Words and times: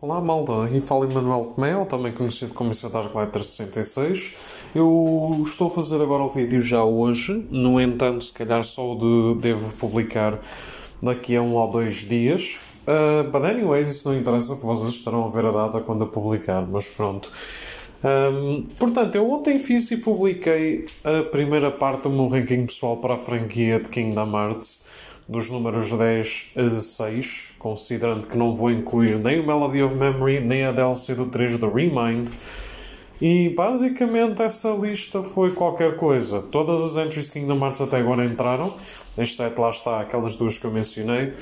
Olá 0.00 0.20
malta, 0.20 0.64
aqui 0.64 0.80
fala 0.80 1.06
Emanuel 1.06 1.46
Comel, 1.46 1.84
também 1.84 2.12
conhecido 2.12 2.54
como 2.54 2.70
Incentar 2.70 3.08
Glider 3.08 3.42
66. 3.42 4.68
Eu 4.72 5.42
estou 5.44 5.66
a 5.66 5.70
fazer 5.70 6.00
agora 6.00 6.22
o 6.22 6.28
vídeo 6.28 6.62
já 6.62 6.84
hoje, 6.84 7.44
no 7.50 7.80
entanto, 7.80 8.22
se 8.22 8.32
calhar 8.32 8.62
só 8.62 8.92
o 8.92 9.34
de, 9.34 9.40
devo 9.40 9.76
publicar 9.76 10.38
daqui 11.02 11.34
a 11.34 11.42
um 11.42 11.54
ou 11.54 11.68
dois 11.68 12.08
dias. 12.08 12.60
Uh, 12.86 13.28
but 13.28 13.42
anyways, 13.42 13.88
isso 13.88 14.08
não 14.08 14.16
interessa, 14.16 14.54
porque 14.54 14.68
vocês 14.68 14.94
estarão 14.94 15.24
a 15.24 15.28
ver 15.30 15.44
a 15.46 15.50
data 15.50 15.80
quando 15.80 16.02
eu 16.02 16.06
publicar, 16.06 16.64
mas 16.64 16.88
pronto. 16.88 17.28
Um, 18.04 18.62
portanto, 18.78 19.16
eu 19.16 19.28
ontem 19.28 19.58
fiz 19.58 19.90
e 19.90 19.96
publiquei 19.96 20.86
a 21.02 21.24
primeira 21.24 21.72
parte 21.72 22.02
do 22.02 22.10
meu 22.10 22.28
ranking 22.28 22.66
pessoal 22.66 22.98
para 22.98 23.14
a 23.14 23.18
franquia 23.18 23.80
de 23.80 23.88
Kingdom 23.88 24.30
Hearts 24.30 24.86
dos 25.28 25.50
números 25.50 25.90
10 25.90 26.52
a 26.56 26.80
6, 26.80 27.50
considerando 27.58 28.26
que 28.26 28.38
não 28.38 28.54
vou 28.54 28.70
incluir 28.70 29.18
nem 29.18 29.40
o 29.40 29.46
Melody 29.46 29.82
of 29.82 29.94
Memory, 29.94 30.40
nem 30.40 30.64
a 30.64 30.72
DLC 30.72 31.14
do 31.14 31.26
3 31.26 31.58
do 31.58 31.70
Remind. 31.70 32.28
E 33.20 33.50
basicamente 33.50 34.40
essa 34.40 34.70
lista 34.70 35.22
foi 35.22 35.50
qualquer 35.52 35.96
coisa. 35.96 36.40
Todas 36.40 36.96
as 36.96 37.06
entries 37.06 37.30
Kingdom 37.30 37.58
Hearts 37.58 37.80
até 37.80 37.98
agora 37.98 38.24
entraram, 38.24 38.72
exceto 39.18 39.60
lá 39.60 39.70
está 39.70 40.00
aquelas 40.00 40.36
duas 40.36 40.56
que 40.56 40.64
eu 40.64 40.70
mencionei. 40.70 41.34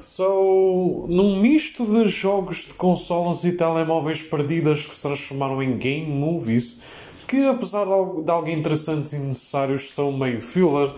So, 0.00 1.06
num 1.08 1.40
misto 1.40 1.84
de 1.84 2.06
jogos 2.06 2.66
de 2.66 2.74
consolas 2.74 3.42
e 3.44 3.52
telemóveis 3.52 4.22
perdidas 4.22 4.86
que 4.86 4.94
se 4.94 5.02
transformaram 5.02 5.60
em 5.62 5.76
game 5.76 6.06
movies, 6.06 6.82
que 7.26 7.44
apesar 7.44 7.86
de 7.86 8.30
algo 8.30 8.48
interessantes 8.48 9.12
e 9.14 9.18
necessários 9.18 9.94
são 9.94 10.12
meio 10.12 10.40
filler, 10.40 10.92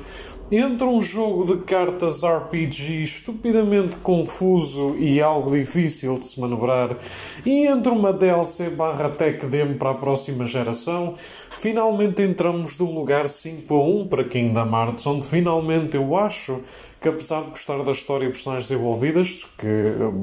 entre 0.51 0.87
um 0.87 1.03
jogo 1.03 1.45
de 1.45 1.63
cartas 1.65 2.23
RPG 2.23 3.03
estupidamente 3.03 3.97
confuso 3.97 4.97
e 4.97 5.21
algo 5.21 5.51
difícil 5.51 6.15
de 6.15 6.27
se 6.27 6.41
manobrar 6.41 6.97
e 7.45 7.67
entre 7.67 7.93
uma 7.93 8.15
DLC 8.15 8.71
barra 8.71 9.11
tech 9.11 9.45
demo 9.45 9.75
para 9.75 9.91
a 9.91 9.95
próxima 9.95 10.47
geração, 10.47 11.13
finalmente 11.51 12.23
entramos 12.23 12.77
do 12.77 12.87
lugar 12.87 13.29
5 13.29 13.75
a 13.75 13.85
1 13.85 14.09
para 14.09 14.25
Kingdom 14.25 14.71
Hearts, 14.71 15.07
onde 15.07 15.27
finalmente 15.27 15.97
eu 15.97 16.17
acho 16.17 16.63
que 17.01 17.09
apesar 17.09 17.45
de 17.45 17.51
gostar 17.51 17.83
da 17.83 17.93
história 17.93 18.27
e 18.27 18.31
personagens 18.31 18.71
envolvidas, 18.71 19.47
que 19.57 19.67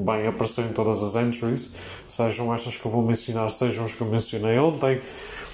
bem 0.04 0.26
apareceram 0.26 0.68
em 0.68 0.72
todas 0.72 1.02
as 1.02 1.16
entries, 1.16 1.74
sejam 2.06 2.54
estas 2.54 2.76
que 2.76 2.86
eu 2.86 2.90
vou 2.90 3.02
mencionar, 3.02 3.50
sejam 3.50 3.84
as 3.84 3.94
que 3.94 4.02
eu 4.02 4.08
mencionei 4.08 4.58
ontem, 4.58 5.00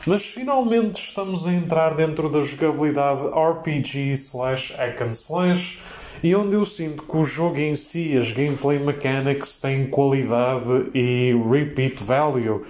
mas 0.07 0.25
finalmente 0.25 0.97
estamos 0.97 1.47
a 1.47 1.53
entrar 1.53 1.95
dentro 1.95 2.29
da 2.29 2.41
jogabilidade 2.41 3.23
RPG 3.29 4.13
slash 4.13 4.75
hack 4.75 5.01
and 5.03 5.11
slash 5.11 5.79
e 6.23 6.35
onde 6.35 6.55
eu 6.55 6.65
sinto 6.65 7.03
que 7.03 7.17
o 7.17 7.25
jogo 7.25 7.59
em 7.59 7.75
si, 7.75 8.17
as 8.17 8.33
gameplay 8.33 8.79
mechanics 8.79 9.59
têm 9.59 9.87
qualidade 9.87 10.91
e 10.95 11.35
repeat 11.49 12.03
value. 12.03 12.65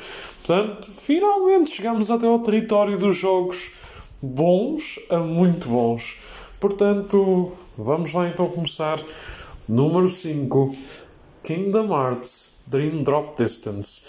Portanto, 0.45 0.91
finalmente 0.91 1.71
chegamos 1.71 2.11
até 2.11 2.27
ao 2.27 2.39
território 2.39 2.99
dos 2.99 3.17
jogos 3.17 3.73
bons 4.23 4.99
a 5.11 5.19
muito 5.19 5.69
bons. 5.69 6.21
Portanto, 6.61 7.53
vamos 7.83 8.13
lá 8.13 8.29
então 8.29 8.49
começar. 8.49 8.99
Número 9.69 10.09
5 10.09 10.75
Kingdom 11.43 11.89
Hearts 11.93 12.59
Dream 12.67 13.03
Drop 13.03 13.43
Distance. 13.43 14.03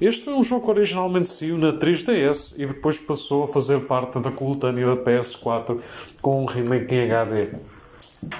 Este 0.00 0.24
foi 0.24 0.34
um 0.34 0.42
jogo 0.42 0.64
que 0.64 0.70
originalmente 0.70 1.28
saiu 1.28 1.56
na 1.56 1.72
3DS 1.72 2.54
e 2.58 2.66
depois 2.66 2.98
passou 2.98 3.44
a 3.44 3.48
fazer 3.48 3.80
parte 3.82 4.18
da 4.18 4.30
coletânea 4.30 4.86
da 4.86 4.96
PS4 4.96 5.80
com 6.20 6.42
um 6.42 6.44
remake 6.44 6.94
em 6.94 7.10
HD. 7.10 7.48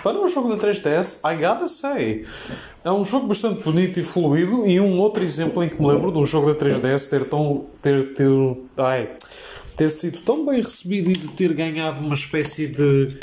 Para 0.03 0.19
um 0.19 0.29
jogo 0.29 0.55
da 0.55 0.67
3DS, 0.67 1.21
I 1.25 1.37
gotta 1.37 1.67
say, 1.67 2.25
é 2.85 2.91
um 2.91 3.05
jogo 3.05 3.29
bastante 3.29 3.63
bonito 3.63 3.99
e 4.01 4.03
fluido 4.03 4.67
e 4.67 4.81
um 4.81 4.99
outro 4.99 5.23
exemplo 5.23 5.63
em 5.63 5.69
que 5.69 5.81
me 5.81 5.89
lembro 5.89 6.11
de 6.11 6.19
um 6.19 6.27
jogo 6.27 6.53
da 6.53 6.59
3DS 6.59 7.09
ter 7.11 7.29
tão 7.29 7.67
ter, 7.81 8.15
ter, 8.15 8.29
ai, 8.77 9.11
ter 9.77 9.91
sido 9.91 10.21
tão 10.23 10.45
bem 10.47 10.63
recebido 10.63 11.11
e 11.11 11.13
de 11.13 11.29
ter 11.29 11.53
ganhado 11.53 12.01
uma 12.01 12.15
espécie 12.15 12.69
de 12.69 13.19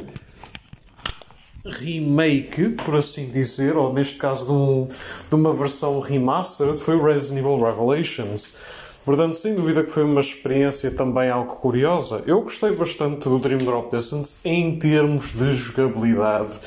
remake, 1.70 2.70
por 2.70 2.96
assim 2.96 3.30
dizer, 3.30 3.78
ou 3.78 3.94
neste 3.94 4.18
caso 4.18 4.46
de, 4.46 4.52
um, 4.52 4.88
de 5.30 5.36
uma 5.36 5.54
versão 5.54 6.00
remastered, 6.00 6.78
foi 6.78 6.96
o 6.96 7.04
Resident 7.04 7.40
Evil 7.46 7.64
Revelations. 7.64 8.54
Portanto, 9.06 9.36
sem 9.36 9.56
dúvida 9.56 9.84
que 9.84 9.90
foi 9.90 10.04
uma 10.04 10.20
experiência 10.20 10.92
também 10.92 11.30
algo 11.30 11.56
curiosa. 11.56 12.24
Eu 12.28 12.42
gostei 12.42 12.72
bastante 12.74 13.28
do 13.28 13.40
Dream 13.40 13.60
Drop 13.60 13.96
Distance 13.96 14.38
em 14.46 14.78
termos 14.78 15.34
de 15.34 15.52
jogabilidade, 15.54 16.60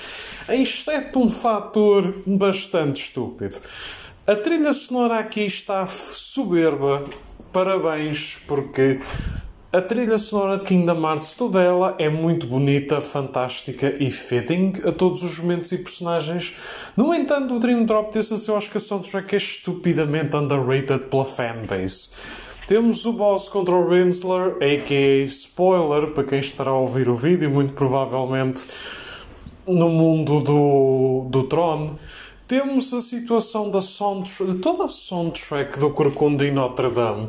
exceto 0.49 1.21
um 1.21 1.29
fator 1.29 2.13
bastante 2.27 3.03
estúpido. 3.03 3.57
A 4.27 4.35
trilha 4.35 4.73
sonora 4.73 5.19
aqui 5.19 5.43
está 5.43 5.87
soberba. 5.87 7.05
Parabéns, 7.53 8.41
porque 8.47 8.99
a 9.73 9.81
trilha 9.81 10.19
sonora 10.19 10.59
de 10.59 10.65
Kingdom 10.65 11.01
Hearts, 11.01 11.35
toda 11.35 11.59
ela 11.59 11.95
é 11.99 12.11
muito 12.11 12.47
bonita, 12.47 13.01
fantástica 13.01 13.97
e 13.99 14.11
fitting 14.11 14.75
a 14.87 14.93
todos 14.93 15.23
os 15.23 15.39
momentos 15.39 15.73
e 15.73 15.79
personagens. 15.79 16.55
No 16.95 17.15
entanto, 17.15 17.57
o 17.57 17.59
Dream 17.59 17.85
Drop 17.85 18.13
Distance 18.13 18.47
eu 18.51 18.57
acho 18.59 18.71
que 18.71 18.77
a 18.77 18.81
soundtrack 18.81 19.35
é 19.35 19.39
estupidamente 19.39 20.37
underrated 20.37 21.05
pela 21.09 21.25
fanbase. 21.25 22.11
Temos 22.69 23.07
o 23.07 23.15
boss 23.15 23.49
contra 23.49 23.75
o 23.75 23.89
Rinsler, 23.89 24.57
a.k.a. 24.57 25.25
spoiler 25.25 26.09
para 26.09 26.25
quem 26.25 26.41
estará 26.41 26.71
a 26.71 26.79
ouvir 26.79 27.09
o 27.09 27.17
vídeo, 27.17 27.51
muito 27.51 27.73
provavelmente 27.73 28.63
no 29.67 29.89
mundo 29.89 30.41
do, 30.41 31.27
do 31.31 31.45
Tron. 31.45 31.97
Temos 32.47 32.93
a 32.93 33.01
situação 33.01 33.71
da 33.71 33.81
soundtrack, 33.81 34.53
de 34.53 34.59
toda 34.59 34.85
a 34.85 34.89
soundtrack 34.89 35.79
do 35.79 35.89
Corcunda 35.89 36.47
em 36.47 36.51
Notre 36.51 36.91
Dame. 36.91 37.27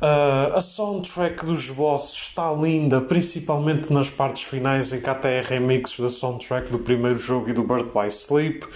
Uh, 0.00 0.56
a 0.56 0.62
soundtrack 0.62 1.44
dos 1.44 1.68
bosses 1.68 2.16
está 2.16 2.50
linda, 2.54 3.02
principalmente 3.02 3.92
nas 3.92 4.08
partes 4.08 4.44
finais 4.44 4.94
em 4.94 5.00
que 5.02 5.10
até 5.10 5.38
é 5.38 5.42
remixes 5.42 6.00
da 6.00 6.08
soundtrack 6.08 6.72
do 6.72 6.78
primeiro 6.78 7.18
jogo 7.18 7.50
e 7.50 7.52
do 7.52 7.62
Bird 7.62 7.90
by 7.92 8.08
Sleep. 8.08 8.66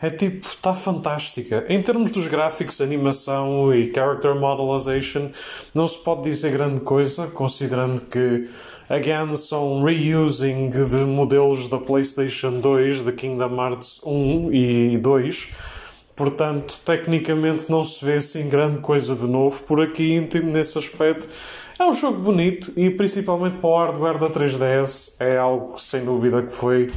É 0.00 0.08
tipo, 0.08 0.46
está 0.46 0.74
fantástica. 0.74 1.66
Em 1.68 1.82
termos 1.82 2.10
dos 2.10 2.26
gráficos, 2.26 2.80
animação 2.80 3.74
e 3.74 3.92
character 3.92 4.34
modelization, 4.34 5.30
não 5.74 5.86
se 5.86 5.98
pode 5.98 6.22
dizer 6.22 6.52
grande 6.52 6.80
coisa, 6.80 7.26
considerando 7.26 8.00
que, 8.00 8.48
again, 8.88 9.36
são 9.36 9.82
reusing 9.82 10.70
de 10.70 11.04
modelos 11.04 11.68
da 11.68 11.76
PlayStation 11.76 12.60
2, 12.60 13.04
de 13.04 13.12
Kingdom 13.12 13.56
Hearts 13.56 14.00
1 14.04 14.52
e 14.54 14.98
2 14.98 15.73
Portanto, 16.16 16.78
tecnicamente 16.84 17.70
não 17.70 17.84
se 17.84 18.04
vê 18.04 18.14
assim 18.14 18.48
grande 18.48 18.78
coisa 18.78 19.16
de 19.16 19.26
novo 19.26 19.62
por 19.64 19.80
aqui 19.80 20.28
nesse 20.44 20.78
aspecto. 20.78 21.28
É 21.78 21.84
um 21.84 21.92
jogo 21.92 22.18
bonito 22.18 22.72
e 22.76 22.88
principalmente 22.88 23.56
para 23.58 23.68
o 23.68 23.76
hardware 23.76 24.18
da 24.18 24.30
3DS 24.30 25.16
é 25.18 25.36
algo 25.36 25.76
sem 25.76 26.04
dúvida 26.04 26.42
que 26.42 26.52
foi 26.52 26.88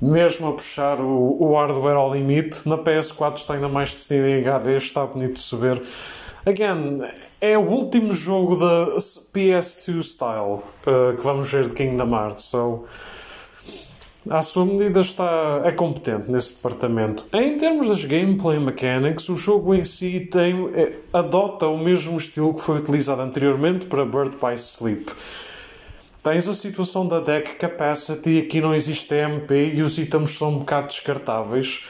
mesmo 0.00 0.48
a 0.48 0.52
puxar 0.52 1.00
o, 1.00 1.36
o 1.42 1.54
hardware 1.54 1.96
ao 1.96 2.14
limite. 2.14 2.66
Na 2.66 2.78
PS4 2.78 3.36
está 3.36 3.54
ainda 3.54 3.68
mais 3.68 3.92
definido 3.92 4.26
em 4.28 4.40
HD, 4.40 4.76
está 4.76 5.04
bonito 5.04 5.34
de 5.34 5.40
se 5.40 5.56
ver. 5.56 5.82
Again, 6.46 7.02
é 7.42 7.58
o 7.58 7.62
último 7.68 8.14
jogo 8.14 8.56
da 8.56 8.96
PS2 8.96 10.02
style 10.02 10.62
uh, 10.86 11.14
que 11.14 11.22
vamos 11.22 11.52
ver 11.52 11.68
de 11.68 11.74
Kingdom 11.74 12.14
Hearts. 12.14 12.44
So, 12.44 12.86
à 14.28 14.42
sua 14.42 14.66
medida 14.66 15.00
está 15.00 15.62
é 15.64 15.70
competente 15.70 16.30
nesse 16.30 16.56
departamento. 16.56 17.24
Em 17.32 17.56
termos 17.56 17.88
das 17.88 18.04
gameplay 18.04 18.58
mechanics, 18.58 19.28
o 19.28 19.36
jogo 19.36 19.74
em 19.74 19.84
si 19.84 20.20
tem, 20.20 20.70
é, 20.74 20.92
adota 21.12 21.66
o 21.66 21.78
mesmo 21.78 22.16
estilo 22.16 22.54
que 22.54 22.60
foi 22.60 22.78
utilizado 22.78 23.22
anteriormente 23.22 23.86
para 23.86 24.04
Bird 24.04 24.36
by 24.36 24.54
Sleep. 24.54 25.06
Tens 26.22 26.48
a 26.48 26.54
situação 26.54 27.06
da 27.06 27.20
deck 27.20 27.54
capacity, 27.54 28.40
aqui 28.40 28.60
não 28.60 28.74
existe 28.74 29.14
MP 29.14 29.72
e 29.74 29.82
os 29.82 29.96
itens 29.98 30.32
são 30.32 30.50
um 30.50 30.58
bocado 30.58 30.88
descartáveis. 30.88 31.84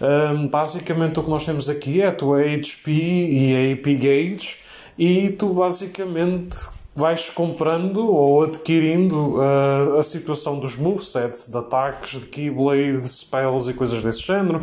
Um, 0.00 0.46
basicamente 0.46 1.18
o 1.18 1.22
que 1.22 1.30
nós 1.30 1.44
temos 1.44 1.68
aqui 1.68 2.00
é 2.00 2.06
a 2.06 2.12
tua 2.12 2.42
HP 2.42 2.90
e 2.90 3.54
a 3.54 3.74
AP 3.74 4.00
Gauge 4.00 4.58
e 4.96 5.30
tu 5.30 5.54
basicamente 5.54 6.56
vais 6.98 7.30
comprando 7.30 8.12
ou 8.12 8.42
adquirindo 8.42 9.36
uh, 9.36 9.98
a 9.98 10.02
situação 10.02 10.58
dos 10.58 10.76
movesets, 10.76 11.48
de 11.48 11.56
ataques, 11.56 12.18
de 12.18 12.26
keyblade, 12.26 13.00
de 13.00 13.08
spells 13.08 13.70
e 13.70 13.74
coisas 13.74 14.02
desse 14.02 14.22
género. 14.22 14.60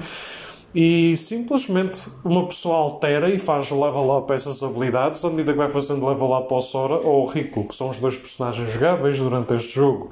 E 0.75 1.15
simplesmente 1.15 2.01
uma 2.25 2.45
pessoa 2.45 2.75
altera 2.75 3.29
e 3.29 3.39
faz 3.39 3.71
level 3.71 4.17
up 4.17 4.33
essas 4.33 4.61
habilidades 4.61 5.23
à 5.23 5.29
medida 5.29 5.53
que 5.53 5.57
vai 5.57 5.69
fazendo 5.69 6.05
level 6.05 6.37
up 6.37 6.53
ao 6.53 6.59
Sora 6.59 6.95
ou 6.95 7.21
ao 7.21 7.25
Rico, 7.25 7.65
que 7.65 7.73
são 7.73 7.87
os 7.87 7.99
dois 8.01 8.17
personagens 8.17 8.69
jogáveis 8.69 9.17
durante 9.17 9.53
este 9.53 9.73
jogo. 9.73 10.11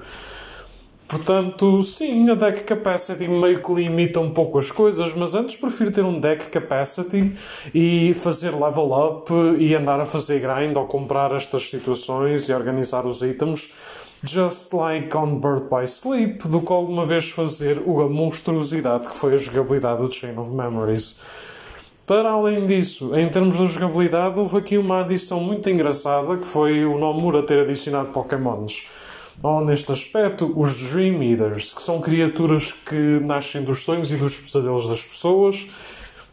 Portanto, 1.14 1.84
sim, 1.84 2.28
a 2.32 2.34
deck 2.34 2.64
capacity 2.64 3.28
meio 3.28 3.62
que 3.62 3.72
limita 3.72 4.20
um 4.20 4.32
pouco 4.32 4.58
as 4.58 4.72
coisas, 4.72 5.14
mas 5.14 5.36
antes 5.36 5.56
prefiro 5.56 5.92
ter 5.92 6.04
um 6.04 6.20
deck 6.20 6.50
capacity 6.50 7.32
e 7.72 8.16
fazer 8.16 8.50
level 8.50 8.92
up 8.92 9.32
e 9.60 9.76
andar 9.76 10.00
a 10.00 10.06
fazer 10.06 10.40
grind 10.40 10.76
ou 10.76 10.88
comprar 10.88 11.32
estas 11.36 11.70
situações 11.70 12.50
e 12.50 12.54
organizar 12.54 13.06
os 13.06 13.22
itens 13.22 13.76
just 14.26 14.74
like 14.74 15.16
on 15.16 15.40
Bird 15.40 15.70
by 15.70 15.86
Sleep, 15.86 16.48
do 16.48 16.62
que 16.62 16.74
alguma 16.74 17.06
vez 17.06 17.30
fazer 17.30 17.78
a 17.78 18.10
monstruosidade 18.10 19.06
que 19.08 19.14
foi 19.14 19.36
a 19.36 19.38
jogabilidade 19.38 20.02
do 20.02 20.12
Chain 20.12 20.36
of 20.40 20.50
Memories. 20.50 21.20
Para 22.08 22.32
além 22.32 22.66
disso, 22.66 23.16
em 23.16 23.30
termos 23.30 23.58
de 23.60 23.68
jogabilidade, 23.68 24.40
houve 24.40 24.58
aqui 24.58 24.80
uma 24.80 25.02
adição 25.02 25.40
muito 25.40 25.70
engraçada 25.70 26.38
que 26.38 26.46
foi 26.46 26.84
o 26.84 26.98
Nomura 26.98 27.44
ter 27.44 27.60
adicionado 27.60 28.08
Pokémons. 28.08 29.03
Neste 29.66 29.92
aspecto, 29.92 30.54
os 30.56 30.92
Dream 30.92 31.22
Eaters, 31.22 31.74
que 31.74 31.82
são 31.82 32.00
criaturas 32.00 32.72
que 32.72 33.20
nascem 33.22 33.64
dos 33.64 33.80
sonhos 33.80 34.12
e 34.12 34.16
dos 34.16 34.38
pesadelos 34.38 34.88
das 34.88 35.04
pessoas 35.04 35.68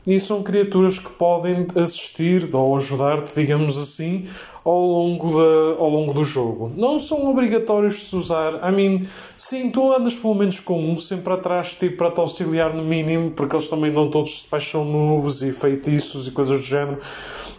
e 0.06 0.18
são 0.18 0.42
criaturas 0.42 0.98
que 0.98 1.10
podem 1.10 1.66
assistir 1.74 2.48
ou 2.54 2.76
ajudar-te, 2.76 3.34
digamos 3.34 3.76
assim, 3.76 4.26
ao 4.64 4.80
longo, 4.80 5.36
da, 5.36 5.80
ao 5.82 5.90
longo 5.90 6.14
do 6.14 6.24
jogo. 6.24 6.72
Não 6.76 6.98
são 6.98 7.28
obrigatórios 7.30 7.94
de 7.94 8.00
se 8.00 8.16
usar. 8.16 8.54
I 8.66 8.72
mean, 8.72 9.06
sim, 9.36 9.70
tu 9.70 9.92
andas 9.92 10.16
pelo 10.16 10.34
menos 10.34 10.60
com 10.60 10.78
um 10.78 10.98
sempre 10.98 11.32
atrás 11.32 11.76
tipo, 11.76 11.98
para 11.98 12.10
te 12.10 12.20
auxiliar 12.20 12.72
no 12.72 12.84
mínimo, 12.84 13.30
porque 13.32 13.54
eles 13.54 13.68
também 13.68 13.92
dão 13.92 14.08
todos 14.08 14.46
paixão 14.46 14.84
novos 14.84 15.42
e 15.42 15.52
feitiços 15.52 16.26
e 16.26 16.30
coisas 16.30 16.58
do 16.60 16.64
género. 16.64 16.98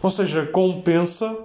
Ou 0.01 0.09
seja, 0.09 0.45
compensa 0.47 1.35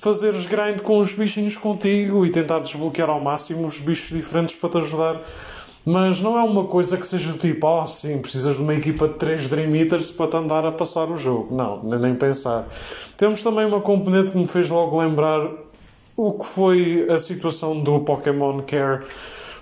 fazeres 0.00 0.46
grind 0.46 0.80
com 0.80 0.98
os 0.98 1.12
bichinhos 1.12 1.56
contigo 1.56 2.24
e 2.24 2.30
tentar 2.30 2.60
desbloquear 2.60 3.10
ao 3.10 3.20
máximo 3.20 3.66
os 3.66 3.78
bichos 3.78 4.16
diferentes 4.16 4.54
para 4.54 4.70
te 4.70 4.78
ajudar 4.78 5.20
mas 5.84 6.20
não 6.20 6.38
é 6.38 6.42
uma 6.42 6.64
coisa 6.64 6.96
que 6.96 7.06
seja 7.06 7.32
do 7.32 7.38
tipo, 7.38 7.66
oh 7.66 7.86
sim, 7.86 8.18
precisas 8.18 8.56
de 8.56 8.62
uma 8.62 8.74
equipa 8.74 9.08
de 9.08 9.14
3 9.14 9.48
Dream 9.48 9.74
Eaters 9.74 10.10
para 10.10 10.30
te 10.30 10.36
andar 10.36 10.64
a 10.66 10.72
passar 10.72 11.10
o 11.10 11.16
jogo. 11.16 11.54
Não, 11.54 11.82
nem 11.82 12.14
pensar. 12.14 12.66
Temos 13.16 13.42
também 13.42 13.64
uma 13.64 13.80
componente 13.80 14.30
que 14.30 14.38
me 14.38 14.46
fez 14.46 14.68
logo 14.68 15.00
lembrar 15.00 15.48
o 16.16 16.32
que 16.34 16.44
foi 16.44 17.06
a 17.08 17.18
situação 17.18 17.80
do 17.80 18.00
Pokémon 18.00 18.60
Care 18.60 19.02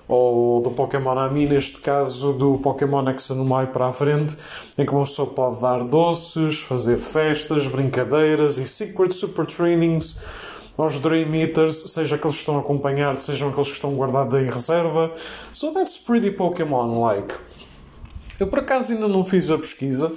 ou 0.09 0.63
do 0.63 0.71
Pokémon 0.71 1.19
Ami, 1.19 1.47
neste 1.47 1.79
caso 1.79 2.33
do 2.33 2.59
Pokémon 2.59 3.07
Exanumai 3.11 3.67
para 3.67 3.89
a 3.89 3.93
frente, 3.93 4.37
em 4.79 4.87
que 4.87 4.93
uma 4.93 5.05
pessoa 5.05 5.29
pode 5.29 5.61
dar 5.61 5.85
doces, 5.85 6.61
fazer 6.61 6.97
festas, 6.97 7.67
brincadeiras 7.67 8.57
e 8.57 8.67
Secret 8.67 9.13
Super 9.13 9.45
Trainings 9.47 10.19
aos 10.79 11.01
Dream 11.01 11.35
Eaters, 11.35 11.91
seja 11.91 12.15
aqueles 12.15 12.37
que 12.37 12.41
estão 12.41 12.59
acompanhados, 12.59 13.27
sejam 13.27 13.49
aqueles 13.49 13.69
que 13.69 13.75
estão 13.75 13.91
guardados 13.95 14.41
em 14.41 14.47
reserva. 14.47 15.13
So 15.53 15.73
that's 15.73 15.99
pretty 15.99 16.31
Pokémon-like. 16.31 17.35
Eu 18.39 18.47
por 18.47 18.61
acaso 18.61 18.93
ainda 18.93 19.09
não 19.09 19.25
fiz 19.25 19.51
a 19.51 19.59
pesquisa, 19.59 20.13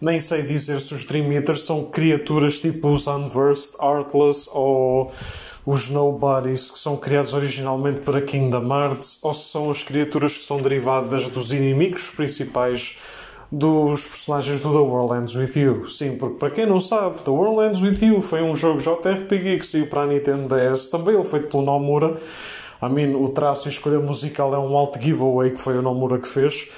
nem 0.00 0.20
sei 0.20 0.42
dizer 0.42 0.80
se 0.80 0.94
os 0.94 1.04
Dream 1.04 1.32
Eaters 1.32 1.62
são 1.62 1.86
criaturas 1.86 2.60
tipo 2.60 2.88
os 2.88 3.08
Unversed, 3.08 3.74
Artless 3.80 4.48
ou 4.52 5.10
os 5.66 5.88
Nobodies 5.88 6.70
que 6.70 6.78
são 6.78 6.96
criados 6.96 7.32
originalmente 7.32 8.00
para 8.00 8.20
Kingdom 8.20 8.66
Hearts, 8.68 9.18
ou 9.22 9.32
se 9.32 9.48
são 9.48 9.70
as 9.70 9.82
criaturas 9.82 10.36
que 10.36 10.44
são 10.44 10.60
derivadas 10.60 11.28
dos 11.30 11.52
inimigos 11.52 12.10
principais 12.10 12.98
dos 13.50 14.06
personagens 14.06 14.60
do 14.60 14.70
The 14.70 14.78
World 14.78 15.14
Ends 15.14 15.34
With 15.34 15.58
You. 15.58 15.88
Sim, 15.88 16.16
porque 16.16 16.38
para 16.38 16.50
quem 16.50 16.66
não 16.66 16.80
sabe, 16.80 17.20
The 17.20 17.30
World 17.30 17.68
Ends 17.68 17.82
With 17.82 18.04
You 18.04 18.20
foi 18.20 18.42
um 18.42 18.56
jogo 18.56 18.80
JRPG 18.80 19.58
que 19.58 19.66
saiu 19.66 19.86
para 19.86 20.02
a 20.02 20.06
Nintendo 20.06 20.54
DS, 20.54 20.88
também 20.88 21.14
ele 21.14 21.24
feito 21.24 21.48
pelo 21.48 21.62
Nomura. 21.62 22.16
I 22.82 22.88
mean, 22.88 23.16
o 23.16 23.28
traço 23.28 23.68
e 23.68 23.70
escolha 23.70 23.98
musical 23.98 24.54
é 24.54 24.58
um 24.58 24.76
alto 24.76 25.00
giveaway 25.00 25.52
que 25.52 25.60
foi 25.60 25.78
o 25.78 25.82
Nomura 25.82 26.18
que 26.18 26.28
fez. 26.28 26.68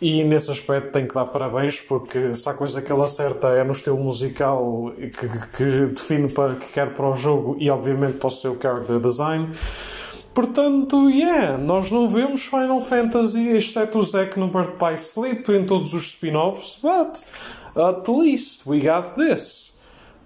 E 0.00 0.24
nesse 0.24 0.50
aspecto 0.50 0.92
tem 0.92 1.06
que 1.06 1.14
dar 1.14 1.24
parabéns, 1.26 1.80
porque 1.80 2.34
se 2.34 2.48
há 2.48 2.52
coisa 2.52 2.82
que 2.82 2.92
ele 2.92 3.02
acerta 3.02 3.48
é 3.48 3.64
no 3.64 3.72
estilo 3.72 3.96
musical 3.96 4.92
que, 4.94 5.56
que 5.56 5.86
define 5.86 6.30
para 6.30 6.54
que 6.54 6.66
quer 6.72 6.92
para 6.92 7.08
o 7.08 7.14
jogo 7.14 7.56
e 7.58 7.70
obviamente 7.70 8.18
para 8.18 8.26
o 8.26 8.30
seu 8.30 8.58
character 8.60 9.00
design. 9.00 9.48
Portanto, 10.34 11.08
yeah, 11.08 11.56
nós 11.56 11.90
não 11.90 12.10
vemos 12.10 12.42
Final 12.42 12.82
Fantasy, 12.82 13.48
exceto 13.48 13.98
o 13.98 14.02
Zack 14.02 14.38
no 14.38 14.48
Bird 14.48 14.72
by 14.72 14.94
Sleep 14.98 15.50
em 15.50 15.64
todos 15.64 15.94
os 15.94 16.08
spin-offs, 16.08 16.78
but 16.82 17.24
at 17.74 18.06
least 18.06 18.66
we 18.66 18.80
got 18.80 19.14
this. 19.14 19.76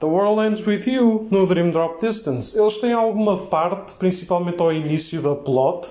The 0.01 0.07
World 0.07 0.41
Ends 0.41 0.67
With 0.67 0.89
You 0.89 1.29
no 1.31 1.47
Dream 1.47 1.71
Drop 1.71 2.01
Distance. 2.01 2.59
Eles 2.59 2.79
têm 2.79 2.93
alguma 2.93 3.37
parte, 3.37 3.95
principalmente 3.95 4.61
ao 4.61 4.73
início 4.73 5.23
da 5.23 5.37
plot, 5.37 5.89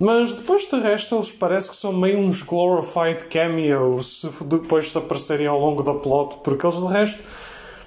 mas 0.00 0.32
depois 0.32 0.66
de 0.66 0.80
resto 0.80 1.14
eles 1.14 1.30
parece 1.30 1.68
que 1.68 1.76
são 1.76 1.92
meio 1.92 2.18
uns 2.18 2.42
glorified 2.42 3.26
cameos 3.26 4.24
depois 4.46 4.90
de 4.90 4.96
aparecerem 4.96 5.46
ao 5.46 5.60
longo 5.60 5.82
da 5.82 5.92
plot, 5.92 6.36
porque 6.42 6.64
eles 6.64 6.78
de 6.78 6.86
resto 6.86 7.22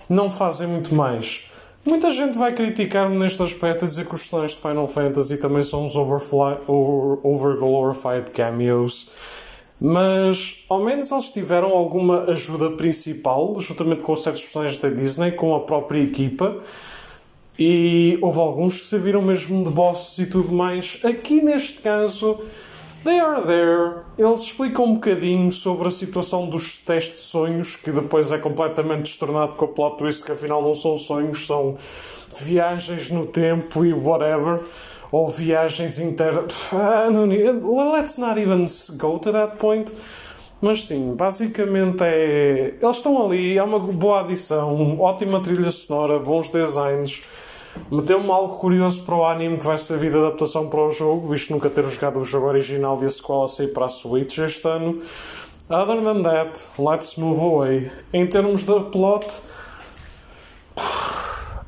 não 0.08 0.30
fazem 0.30 0.68
muito 0.68 0.94
mais. 0.94 1.50
Muita 1.84 2.12
gente 2.12 2.38
vai 2.38 2.54
criticar-me 2.54 3.18
neste 3.18 3.42
aspecto 3.42 3.84
a 3.84 3.88
dizer 3.88 4.06
que 4.06 4.14
os 4.14 4.22
personagens 4.22 4.56
de 4.56 4.62
Final 4.62 4.88
Fantasy 4.88 5.38
também 5.38 5.64
são 5.64 5.84
uns 5.84 5.96
over-glorified 5.98 8.30
cameos. 8.32 9.10
Mas 9.82 10.66
ao 10.70 10.82
menos 10.82 11.12
eles 11.12 11.32
tiveram 11.32 11.70
alguma 11.70 12.26
ajuda 12.26 12.70
principal, 12.72 13.60
juntamente 13.60 14.02
com 14.02 14.16
certos 14.16 14.44
personagens 14.44 14.80
da 14.80 14.90
Disney, 14.90 15.32
com 15.32 15.56
a 15.56 15.62
própria 15.62 16.00
equipa. 16.00 16.60
E 17.58 18.18
houve 18.22 18.40
alguns 18.40 18.82
que 18.82 18.88
serviram 18.88 19.22
mesmo 19.22 19.64
de 19.64 19.70
bosses 19.70 20.18
e 20.18 20.26
tudo 20.26 20.52
mais. 20.54 21.00
Aqui 21.04 21.42
neste 21.42 21.82
caso 21.82 22.40
They 23.04 23.20
Are 23.20 23.42
There, 23.42 23.96
eles 24.18 24.42
explicam 24.42 24.86
um 24.86 24.94
bocadinho 24.96 25.52
sobre 25.52 25.88
a 25.88 25.92
situação 25.92 26.48
dos 26.48 26.78
testes 26.78 27.16
de 27.16 27.22
sonhos, 27.22 27.76
que 27.76 27.92
depois 27.92 28.32
é 28.32 28.38
completamente 28.38 29.04
destornado 29.04 29.56
com 29.56 29.66
o 29.66 29.68
plot 29.68 29.98
twist 29.98 30.24
que 30.24 30.32
afinal 30.32 30.62
não 30.62 30.74
são 30.74 30.98
sonhos, 30.98 31.46
são 31.46 31.78
viagens 32.40 33.10
no 33.12 33.26
tempo 33.26 33.86
e 33.86 33.94
whatever. 33.94 34.60
Ou 35.12 35.28
viagens 35.28 36.00
inter... 36.00 36.34
Let's 37.92 38.18
not 38.18 38.40
even 38.40 38.66
go 38.98 39.20
to 39.20 39.32
that 39.32 39.58
point. 39.58 39.94
Mas 40.64 40.86
sim, 40.86 41.14
basicamente 41.14 42.04
é. 42.04 42.78
Eles 42.82 42.98
estão 42.98 43.24
ali, 43.24 43.58
é 43.58 43.64
uma 43.64 43.78
boa 43.78 44.22
adição, 44.22 45.00
ótima 45.00 45.42
trilha 45.42 45.70
sonora, 45.70 46.18
bons 46.18 46.50
designs 46.50 47.22
Meteu-me 47.92 48.30
algo 48.30 48.58
curioso 48.58 49.04
para 49.04 49.16
o 49.16 49.26
anime 49.26 49.58
que 49.58 49.66
vai 49.66 49.78
servir 49.78 50.12
de 50.12 50.18
adaptação 50.18 50.70
para 50.70 50.82
o 50.82 50.90
jogo, 50.90 51.28
visto 51.30 51.52
nunca 51.52 51.70
ter 51.70 51.84
jogado 51.84 52.20
o 52.20 52.26
jogo 52.26 52.48
original 52.48 53.00
e 53.02 53.06
a 53.06 53.10
sequela 53.10 53.48
sair 53.48 53.70
para 53.70 53.86
a 53.86 53.90
Switch 53.90 54.38
este 54.38 54.68
ano. 54.68 55.02
Other 55.70 56.02
than 56.02 56.22
that, 56.24 56.60
let's 56.78 57.18
move 57.18 57.42
away. 57.42 57.92
Em 58.14 58.28
termos 58.28 58.64
de 58.64 58.80
plot, 58.92 59.26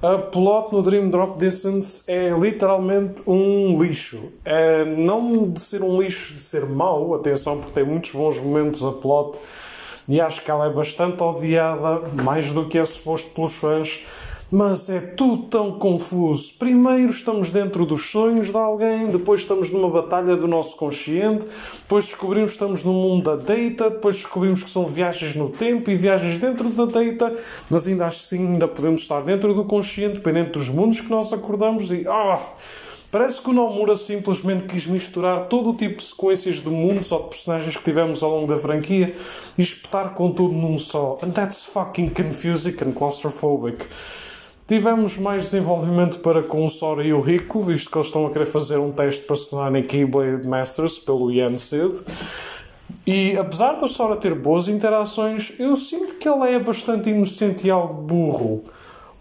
a 0.01 0.17
plot 0.17 0.71
no 0.73 0.81
Dream 0.81 1.09
Drop 1.09 1.37
Distance 1.39 2.03
é 2.07 2.29
literalmente 2.29 3.23
um 3.27 3.81
lixo. 3.81 4.29
É 4.43 4.83
não 4.83 5.49
de 5.49 5.59
ser 5.59 5.81
um 5.81 6.01
lixo 6.01 6.33
de 6.33 6.41
ser 6.41 6.65
mau, 6.65 7.13
atenção, 7.15 7.57
porque 7.57 7.73
tem 7.73 7.85
muitos 7.85 8.11
bons 8.11 8.39
momentos 8.39 8.83
a 8.83 8.91
plot 8.91 9.39
e 10.07 10.21
acho 10.21 10.43
que 10.43 10.51
ela 10.51 10.67
é 10.67 10.69
bastante 10.69 11.21
odiada, 11.23 12.01
mais 12.23 12.51
do 12.53 12.67
que 12.67 12.77
é 12.77 12.85
suposto 12.85 13.33
pelos 13.33 13.53
fãs 13.55 14.05
mas 14.51 14.89
é 14.89 14.99
tudo 14.99 15.43
tão 15.43 15.73
confuso. 15.73 16.53
Primeiro 16.59 17.09
estamos 17.09 17.51
dentro 17.51 17.85
dos 17.85 18.09
sonhos 18.09 18.51
de 18.51 18.57
alguém, 18.57 19.07
depois 19.07 19.41
estamos 19.41 19.71
numa 19.71 19.89
batalha 19.89 20.35
do 20.35 20.47
nosso 20.47 20.77
consciente, 20.77 21.45
depois 21.81 22.05
descobrimos 22.05 22.51
que 22.51 22.55
estamos 22.55 22.83
no 22.83 22.93
mundo 22.93 23.23
da 23.23 23.35
data, 23.35 23.89
depois 23.89 24.17
descobrimos 24.17 24.63
que 24.63 24.69
são 24.69 24.85
viagens 24.85 25.35
no 25.35 25.49
tempo 25.49 25.89
e 25.89 25.95
viagens 25.95 26.37
dentro 26.37 26.69
da 26.69 26.85
data, 26.85 27.33
mas 27.69 27.87
ainda 27.87 28.07
assim 28.07 28.47
ainda 28.47 28.67
podemos 28.67 29.01
estar 29.01 29.21
dentro 29.21 29.53
do 29.53 29.65
consciente, 29.65 30.15
dependendo 30.15 30.51
dos 30.51 30.69
mundos 30.69 31.01
que 31.01 31.09
nós 31.09 31.33
acordamos 31.33 31.91
e 31.91 32.05
ah, 32.07 32.39
Parece 33.15 33.41
que 33.41 33.49
o 33.49 33.53
Nomura 33.53 33.95
simplesmente 33.95 34.65
quis 34.65 34.87
misturar 34.87 35.47
todo 35.47 35.69
o 35.69 35.73
tipo 35.73 35.95
de 35.95 36.03
sequências 36.03 36.55
de 36.55 36.69
mundos 36.69 37.13
ou 37.13 37.23
de 37.23 37.29
personagens 37.29 37.77
que 37.77 37.83
tivemos 37.85 38.21
ao 38.21 38.29
longo 38.29 38.47
da 38.47 38.59
franquia 38.59 39.15
e 39.57 39.61
espetar 39.61 40.13
com 40.13 40.31
tudo 40.31 40.53
num 40.53 40.77
só. 40.77 41.17
And 41.23 41.31
that's 41.31 41.65
fucking 41.67 42.09
confusing 42.09 42.75
and 42.85 42.91
claustrophobic. 42.91 43.87
Tivemos 44.67 45.19
mais 45.19 45.43
desenvolvimento 45.43 46.21
para 46.21 46.41
com 46.41 46.65
o 46.65 46.69
Sora 46.71 47.03
e 47.03 47.13
o 47.13 47.19
Rico, 47.19 47.61
visto 47.61 47.91
que 47.91 47.97
eles 47.99 48.07
estão 48.07 48.25
a 48.25 48.31
querer 48.31 48.47
fazer 48.47 48.79
um 48.79 48.91
teste 48.91 49.23
para 49.23 49.35
se 49.35 49.51
tornarem 49.51 49.83
Keyblade 49.83 50.47
Masters 50.47 50.97
pelo 50.97 51.31
Yan 51.31 51.55
Sid. 51.59 51.93
E 53.05 53.37
apesar 53.37 53.73
do 53.73 53.87
Sora 53.87 54.15
ter 54.15 54.33
boas 54.33 54.67
interações, 54.67 55.53
eu 55.59 55.75
sinto 55.75 56.15
que 56.15 56.27
ele 56.27 56.51
é 56.51 56.57
bastante 56.57 57.11
inocente 57.11 57.67
e 57.67 57.69
algo 57.69 57.93
burro. 57.93 58.63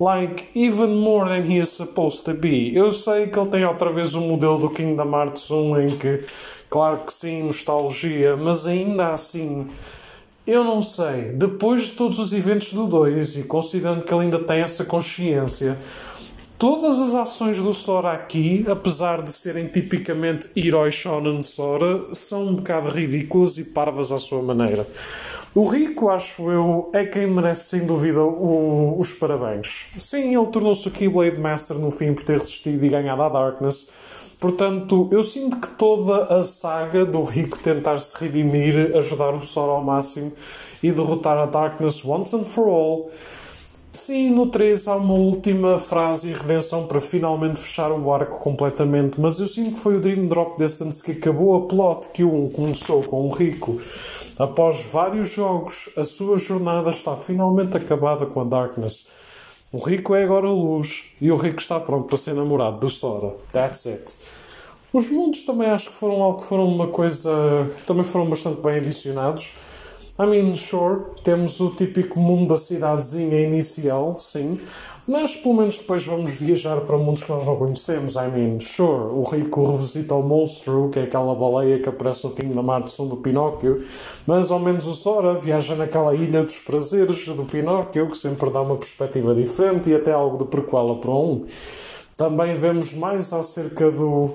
Like, 0.01 0.47
even 0.59 0.95
more 0.97 1.29
than 1.29 1.47
he 1.47 1.61
is 1.61 1.69
supposed 1.69 2.25
to 2.25 2.33
be. 2.33 2.75
Eu 2.75 2.91
sei 2.91 3.27
que 3.27 3.39
ele 3.39 3.51
tem 3.51 3.67
outra 3.67 3.93
vez 3.93 4.15
o 4.15 4.23
modelo 4.23 4.59
do 4.59 4.71
Kingdom 4.71 5.15
Hearts 5.15 5.51
1 5.51 5.81
em 5.83 5.89
que, 5.91 6.25
claro 6.71 7.01
que 7.01 7.13
sim, 7.13 7.43
nostalgia, 7.43 8.35
mas 8.35 8.67
ainda 8.67 9.13
assim 9.13 9.67
eu 10.47 10.63
não 10.63 10.83
sei. 10.83 11.33
Depois 11.33 11.87
de 11.87 11.93
todos 11.93 12.19
os 12.19 12.33
eventos 12.33 12.73
do 12.73 12.87
2 12.87 13.37
e 13.37 13.43
considerando 13.45 14.05
que 14.05 14.13
ele 14.13 14.25
ainda 14.25 14.39
tem 14.39 14.61
essa 14.61 14.85
consciência, 14.85 15.77
todas 16.59 16.99
as 16.99 17.15
ações 17.15 17.59
do 17.59 17.73
Sora 17.73 18.13
aqui, 18.13 18.65
apesar 18.69 19.23
de 19.23 19.33
serem 19.33 19.67
tipicamente 19.67 20.49
heróis 20.55 20.95
shonen 20.95 21.43
Sora, 21.43 22.15
são 22.15 22.47
um 22.47 22.55
bocado 22.57 22.91
ridículas 22.91 23.57
e 23.59 23.65
parvas 23.65 24.13
à 24.13 24.19
sua 24.19 24.43
maneira. 24.43 24.87
O 25.55 25.65
Rico, 25.69 26.09
acho 26.09 26.51
eu, 26.51 26.91
é 26.93 27.05
quem 27.05 27.29
merece 27.29 27.71
sem 27.71 27.87
dúvida 27.87 28.21
o, 28.21 28.99
os 28.99 29.13
parabéns. 29.13 29.87
Sim, 29.97 30.35
ele 30.35 30.47
tornou-se 30.49 30.89
o 30.89 30.91
Keyblade 30.91 31.39
Master 31.39 31.79
no 31.79 31.93
fim 31.93 32.13
por 32.13 32.25
ter 32.25 32.39
resistido 32.39 32.85
e 32.85 32.89
ganhado 32.89 33.23
a 33.23 33.29
Darkness, 33.29 33.89
Portanto, 34.41 35.09
eu 35.11 35.23
sinto 35.23 35.61
que 35.61 35.69
toda 35.69 36.25
a 36.35 36.45
saga 36.45 37.05
do 37.05 37.23
Rico 37.23 37.59
tentar 37.59 37.99
se 37.99 38.17
redimir, 38.19 38.97
ajudar 38.97 39.35
o 39.35 39.43
Sora 39.43 39.73
ao 39.73 39.83
máximo 39.83 40.33
e 40.83 40.93
derrotar 40.93 41.39
a 41.39 41.47
Darkness 41.47 42.05
once 42.05 42.37
and 42.37 42.45
for 42.45 42.69
all. 42.69 43.11
Sim, 43.93 44.31
no 44.31 44.47
3 44.47 44.89
há 44.89 44.97
uma 44.97 45.15
última 45.15 45.79
frase 45.79 46.29
e 46.29 46.33
redenção 46.33 46.85
para 46.87 47.01
finalmente 47.01 47.61
fechar 47.61 47.93
o 47.93 48.13
arco 48.13 48.41
completamente, 48.41 49.21
mas 49.21 49.39
eu 49.39 49.47
sinto 49.47 49.75
que 49.75 49.79
foi 49.79 49.97
o 49.97 50.01
Dream 50.01 50.27
Drop 50.27 50.59
Distance 50.59 51.01
que 51.01 51.13
acabou 51.13 51.57
a 51.57 51.69
plot 51.69 52.09
que 52.13 52.25
o 52.25 52.47
1 52.47 52.51
começou 52.51 53.05
com 53.05 53.29
o 53.29 53.31
Rico. 53.31 53.81
Após 54.37 54.87
vários 54.93 55.31
jogos, 55.31 55.91
a 55.97 56.03
sua 56.03 56.37
jornada 56.37 56.91
está 56.91 57.15
finalmente 57.17 57.77
acabada 57.77 58.27
com 58.27 58.41
a 58.41 58.45
Darkness. 58.45 59.07
O 59.75 59.79
Rico 59.79 60.15
é 60.15 60.23
agora 60.23 60.49
luz 60.49 61.07
e 61.21 61.33
o 61.33 61.35
Rico 61.35 61.61
está 61.61 61.81
pronto 61.81 62.07
para 62.07 62.17
ser 62.17 62.33
namorado 62.33 62.79
do 62.79 62.89
Sora. 62.89 63.35
That's 63.53 63.89
it. 63.89 64.15
Os 64.93 65.11
mundos 65.11 65.43
também 65.43 65.69
acho 65.69 65.91
que 65.91 65.97
foram 65.97 66.23
algo 66.23 66.41
que 66.41 66.47
foram 66.47 66.69
uma 66.69 66.87
coisa. 66.87 67.33
também 67.85 68.05
foram 68.05 68.29
bastante 68.29 68.61
bem 68.61 68.77
adicionados. 68.77 69.55
I 70.17 70.27
mean, 70.27 70.55
sure, 70.55 71.07
temos 71.25 71.59
o 71.59 71.71
típico 71.71 72.21
mundo 72.21 72.51
da 72.51 72.57
cidadezinha 72.57 73.41
inicial, 73.41 74.17
sim, 74.17 74.61
mas 75.09 75.35
pelo 75.35 75.55
menos 75.55 75.77
depois 75.77 76.07
vamos 76.07 76.39
viajar 76.39 76.83
para 76.83 76.97
mundos 76.97 77.25
que 77.25 77.33
nós 77.33 77.45
não 77.45 77.57
conhecemos. 77.57 78.15
I 78.15 78.29
mean, 78.29 78.61
sure, 78.61 79.09
o 79.11 79.25
rico 79.25 79.73
revisita 79.73 80.15
o 80.15 80.23
monstro, 80.23 80.89
que 80.91 81.01
é 81.01 81.03
aquela 81.03 81.35
baleia 81.35 81.81
que 81.81 81.89
aparece 81.89 82.29
no 82.29 82.33
Kingdom 82.33 82.73
Hearts 82.73 82.93
som 82.93 83.09
do 83.09 83.17
Pinóquio, 83.17 83.85
mas 84.25 84.53
ao 84.53 84.61
menos 84.61 84.87
o 84.87 84.93
Sora 84.93 85.35
viaja 85.35 85.75
naquela 85.75 86.15
ilha 86.15 86.45
dos 86.45 86.61
prazeres 86.61 87.27
do 87.27 87.45
Pinóquio, 87.45 88.07
que 88.07 88.17
sempre 88.17 88.51
dá 88.51 88.61
uma 88.61 88.77
perspectiva 88.77 89.35
diferente 89.35 89.91
e 89.91 89.97
até 89.97 90.13
algo 90.13 90.39
de 90.39 90.45
prequela 90.45 90.95
para 90.95 91.11
um. 91.11 91.45
Também 92.17 92.55
vemos 92.55 92.95
mais 92.95 93.33
acerca 93.33 93.91
do 93.91 94.31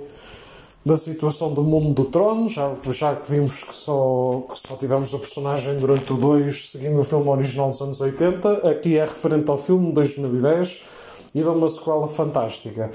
da 0.85 0.95
situação 0.95 1.53
do 1.53 1.61
mundo 1.61 1.93
do 1.93 2.05
trono, 2.05 2.47
já, 2.47 2.73
já 2.91 3.15
que 3.15 3.29
vimos 3.31 3.63
que 3.63 3.75
só, 3.75 4.45
que 4.49 4.59
só 4.59 4.75
tivemos 4.75 5.13
o 5.13 5.19
personagem 5.19 5.77
durante 5.77 6.11
o 6.13 6.15
2, 6.15 6.71
seguindo 6.71 6.99
o 6.99 7.03
filme 7.03 7.27
original 7.29 7.69
dos 7.69 7.81
anos 7.81 7.99
80, 7.99 8.69
aqui 8.69 8.97
é 8.97 9.01
referente 9.01 9.51
ao 9.51 9.57
filme 9.57 9.87
de 9.87 9.93
2010 9.93 10.83
e 11.35 11.43
dá 11.43 11.51
uma 11.51 11.67
sequela 11.67 12.07
fantástica. 12.07 12.91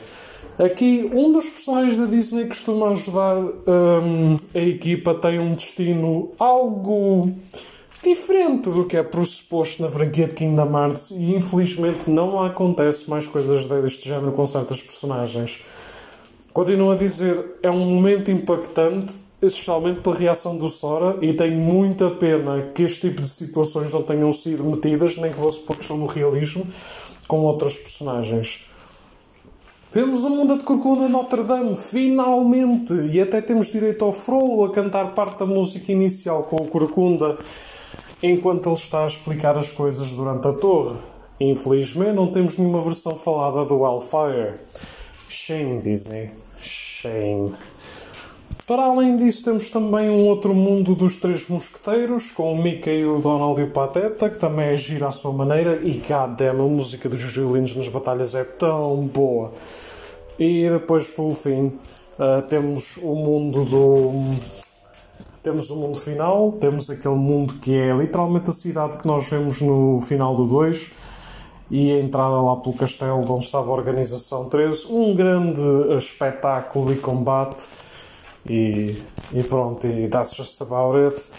Aqui, 0.59 1.11
um 1.13 1.33
dos 1.33 1.49
personagens 1.49 1.99
da 1.99 2.07
Disney 2.07 2.45
que 2.45 2.51
costuma 2.51 2.91
ajudar 2.91 3.37
um, 3.37 4.37
a 4.55 4.61
equipa 4.61 5.15
tem 5.15 5.39
um 5.39 5.55
destino 5.55 6.31
algo 6.39 7.33
diferente 8.03 8.71
do 8.71 8.85
que 8.85 8.97
é 8.97 9.03
pressuposto 9.03 9.83
na 9.83 9.89
franquia 9.89 10.29
de 10.29 10.35
Kingdom 10.35 10.71
Hearts 10.79 11.11
e 11.11 11.35
infelizmente 11.35 12.11
não 12.11 12.43
acontece 12.43 13.09
mais 13.09 13.27
coisas 13.27 13.67
deste 13.67 14.09
género 14.09 14.33
com 14.33 14.47
certas 14.47 14.81
personagens. 14.81 15.65
Continuo 16.55 16.93
a 16.93 16.95
dizer, 16.95 17.59
é 17.65 17.69
um 17.69 17.81
momento 17.81 18.31
impactante, 18.31 19.13
especialmente 19.43 20.03
pela 20.03 20.15
reação 20.15 20.57
do 20.57 20.69
Sora, 20.69 21.19
e 21.21 21.33
tenho 21.33 21.59
muita 21.59 22.13
pena 22.13 22.63
que 22.73 22.85
este 22.85 23.09
tipo 23.09 23.23
de 23.23 23.29
situações 23.29 23.93
não 23.93 24.05
tenham 24.05 24.33
sido 24.33 24.63
metidas, 24.63 25.17
nem 25.17 25.33
que 25.33 25.37
fosse 25.37 25.59
por 25.63 25.77
questão 25.77 25.99
do 25.99 26.07
realismo, 26.07 26.65
com 27.27 27.41
outras 27.41 27.77
personagens. 27.77 28.67
Vemos 29.91 30.23
o 30.23 30.31
mundo 30.31 30.57
de 30.57 30.63
Corcunda 30.63 31.09
Notre 31.09 31.43
Dame, 31.43 31.75
finalmente! 31.75 32.95
E 33.13 33.21
até 33.21 33.41
temos 33.41 33.73
direito 33.73 34.05
ao 34.05 34.13
Frollo 34.13 34.63
a 34.63 34.71
cantar 34.71 35.13
parte 35.13 35.41
da 35.41 35.47
música 35.47 35.91
inicial 35.91 36.45
com 36.45 36.55
o 36.63 36.69
Corcunda 36.69 37.37
enquanto 38.23 38.69
ele 38.69 38.77
está 38.77 39.03
a 39.03 39.07
explicar 39.07 39.59
as 39.59 39.73
coisas 39.73 40.13
durante 40.13 40.47
a 40.47 40.53
torre. 40.53 40.99
Infelizmente, 41.41 42.15
não 42.15 42.29
temos 42.29 42.57
nenhuma 42.57 42.81
versão 42.81 43.17
falada 43.17 43.65
do 43.65 43.81
Wildfire. 43.81 44.55
Shame, 45.29 45.83
Disney. 45.83 46.44
Shame. 46.65 47.55
Para 48.67 48.85
além 48.87 49.17
disso, 49.17 49.45
temos 49.45 49.69
também 49.69 50.09
um 50.09 50.27
outro 50.27 50.55
mundo 50.55 50.95
dos 50.95 51.17
Três 51.17 51.47
Mosqueteiros, 51.49 52.33
com 52.33 52.55
o 52.55 52.63
Mickey, 52.63 53.05
o 53.05 53.19
Donald 53.19 53.61
e 53.61 53.65
o 53.65 53.71
Pateta, 53.71 54.31
que 54.31 54.39
também 54.39 54.69
é 54.69 54.77
gira 54.77 55.09
à 55.09 55.11
sua 55.11 55.33
maneira, 55.33 55.79
e 55.83 55.99
goddamn, 55.99 56.63
a 56.63 56.69
música 56.69 57.07
dos 57.07 57.21
violinos 57.21 57.77
nas 57.77 57.89
batalhas 57.89 58.35
é 58.35 58.43
tão 58.43 59.07
boa. 59.07 59.53
E 60.39 60.69
depois, 60.71 61.11
por 61.11 61.35
fim, 61.35 61.67
uh, 62.19 62.41
temos 62.49 62.97
o 63.03 63.15
mundo 63.15 63.67
do. 63.67 64.35
Temos 65.43 65.69
o 65.69 65.77
mundo 65.77 65.99
final, 65.99 66.53
temos 66.53 66.89
aquele 66.89 67.17
mundo 67.17 67.55
que 67.61 67.77
é 67.77 67.95
literalmente 67.95 68.49
a 68.49 68.53
cidade 68.55 68.97
que 68.97 69.07
nós 69.07 69.29
vemos 69.29 69.61
no 69.61 70.01
final 70.01 70.35
do 70.35 70.47
2 70.47 71.14
e 71.71 71.93
a 71.93 72.01
entrada 72.01 72.41
lá 72.41 72.57
pelo 72.57 72.75
castelo 72.77 73.21
onde 73.31 73.45
estava 73.45 73.71
a 73.71 73.73
Organização 73.73 74.49
13. 74.49 74.87
Um 74.91 75.15
grande 75.15 75.63
espetáculo 75.97 76.93
e 76.93 76.97
combate. 76.97 77.67
E, 78.47 79.03
e 79.33 79.43
pronto, 79.43 79.87
e 79.87 80.09
that's 80.09 80.37
just 80.37 80.61
about 80.61 80.97
it. 80.99 81.31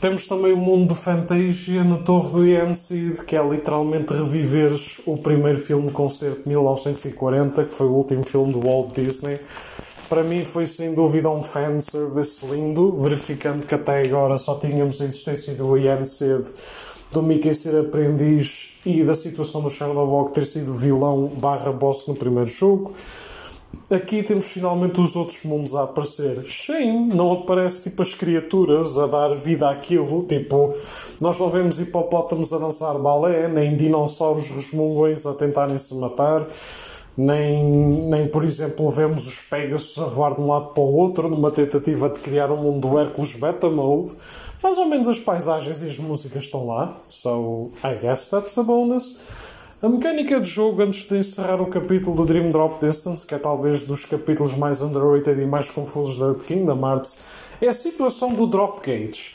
Temos 0.00 0.26
também 0.26 0.52
o 0.52 0.56
mundo 0.56 0.88
do 0.88 0.94
Fantasia 0.94 1.84
na 1.84 1.98
Torre 1.98 2.30
do 2.30 2.44
Yensid, 2.44 3.24
que 3.24 3.36
é 3.36 3.42
literalmente 3.42 4.12
reviveres 4.12 5.00
o 5.06 5.16
primeiro 5.16 5.58
filme 5.58 5.90
concerto 5.92 6.42
de 6.42 6.48
1940, 6.48 7.64
que 7.64 7.74
foi 7.74 7.86
o 7.86 7.92
último 7.92 8.24
filme 8.24 8.52
do 8.52 8.60
Walt 8.60 8.92
Disney. 8.92 9.38
Para 10.08 10.24
mim 10.24 10.44
foi 10.44 10.66
sem 10.66 10.92
dúvida 10.92 11.30
um 11.30 11.42
fanservice 11.42 12.44
lindo, 12.46 13.00
verificando 13.00 13.64
que 13.64 13.74
até 13.74 14.02
agora 14.02 14.36
só 14.36 14.56
tínhamos 14.56 15.00
a 15.00 15.04
existência 15.04 15.54
do 15.54 15.76
Yensid 15.76 16.44
do 17.12 17.22
Mickey 17.22 17.54
ser 17.54 17.78
aprendiz 17.78 18.78
e 18.84 19.04
da 19.04 19.14
situação 19.14 19.62
do 19.62 19.70
Shadowwalk 19.70 20.32
ter 20.32 20.44
sido 20.44 20.74
vilão 20.74 21.26
barra 21.36 21.72
boss 21.72 22.06
no 22.06 22.14
primeiro 22.14 22.50
jogo. 22.50 22.92
Aqui 23.90 24.22
temos 24.22 24.50
finalmente 24.50 25.00
os 25.00 25.14
outros 25.14 25.42
mundos 25.44 25.74
a 25.74 25.82
aparecer. 25.82 26.42
Shame, 26.44 27.14
não 27.14 27.32
aparece 27.32 27.82
tipo 27.84 28.02
as 28.02 28.14
criaturas 28.14 28.98
a 28.98 29.06
dar 29.06 29.34
vida 29.34 29.68
àquilo. 29.68 30.24
Tipo, 30.24 30.74
nós 31.20 31.38
não 31.38 31.50
vemos 31.50 31.80
hipopótamos 31.80 32.52
a 32.52 32.58
dançar 32.58 32.98
balé, 32.98 33.46
nem 33.48 33.76
dinossauros 33.76 34.50
resmungões 34.50 35.26
a 35.26 35.34
tentarem 35.34 35.76
se 35.76 35.94
matar, 35.96 36.46
nem, 37.16 37.62
nem 38.08 38.26
por 38.26 38.42
exemplo 38.42 38.90
vemos 38.90 39.26
os 39.26 39.40
Pegasus 39.40 39.98
a 39.98 40.06
voar 40.06 40.34
de 40.34 40.40
um 40.40 40.48
lado 40.48 40.68
para 40.68 40.82
o 40.82 40.94
outro 40.94 41.28
numa 41.28 41.50
tentativa 41.50 42.08
de 42.08 42.18
criar 42.20 42.50
um 42.50 42.56
mundo 42.56 42.88
do 42.88 42.98
Hércules 42.98 43.34
Beta 43.34 43.68
Mode. 43.68 44.14
Mais 44.64 44.78
ou 44.78 44.86
menos 44.86 45.06
as 45.08 45.20
paisagens 45.20 45.82
e 45.82 45.84
as 45.84 45.98
músicas 45.98 46.44
estão 46.44 46.66
lá, 46.66 46.96
so 47.10 47.68
I 47.84 47.98
guess 48.00 48.28
that's 48.28 48.56
a 48.56 48.62
bonus. 48.62 49.14
A 49.82 49.90
mecânica 49.90 50.40
de 50.40 50.48
jogo, 50.48 50.80
antes 50.80 51.06
de 51.06 51.18
encerrar 51.18 51.60
o 51.60 51.66
capítulo 51.66 52.16
do 52.16 52.24
Dream 52.24 52.50
Drop 52.50 52.80
Distance, 52.80 53.26
que 53.26 53.34
é 53.34 53.38
talvez 53.38 53.82
dos 53.82 54.06
capítulos 54.06 54.54
mais 54.54 54.80
underrated 54.80 55.38
e 55.38 55.44
mais 55.44 55.70
confusos 55.70 56.16
da 56.18 56.42
Kingdom 56.42 56.80
Hearts, 56.80 57.18
é 57.60 57.68
a 57.68 57.74
situação 57.74 58.32
do 58.32 58.46
Drop 58.46 58.80
Gauge. 58.80 59.34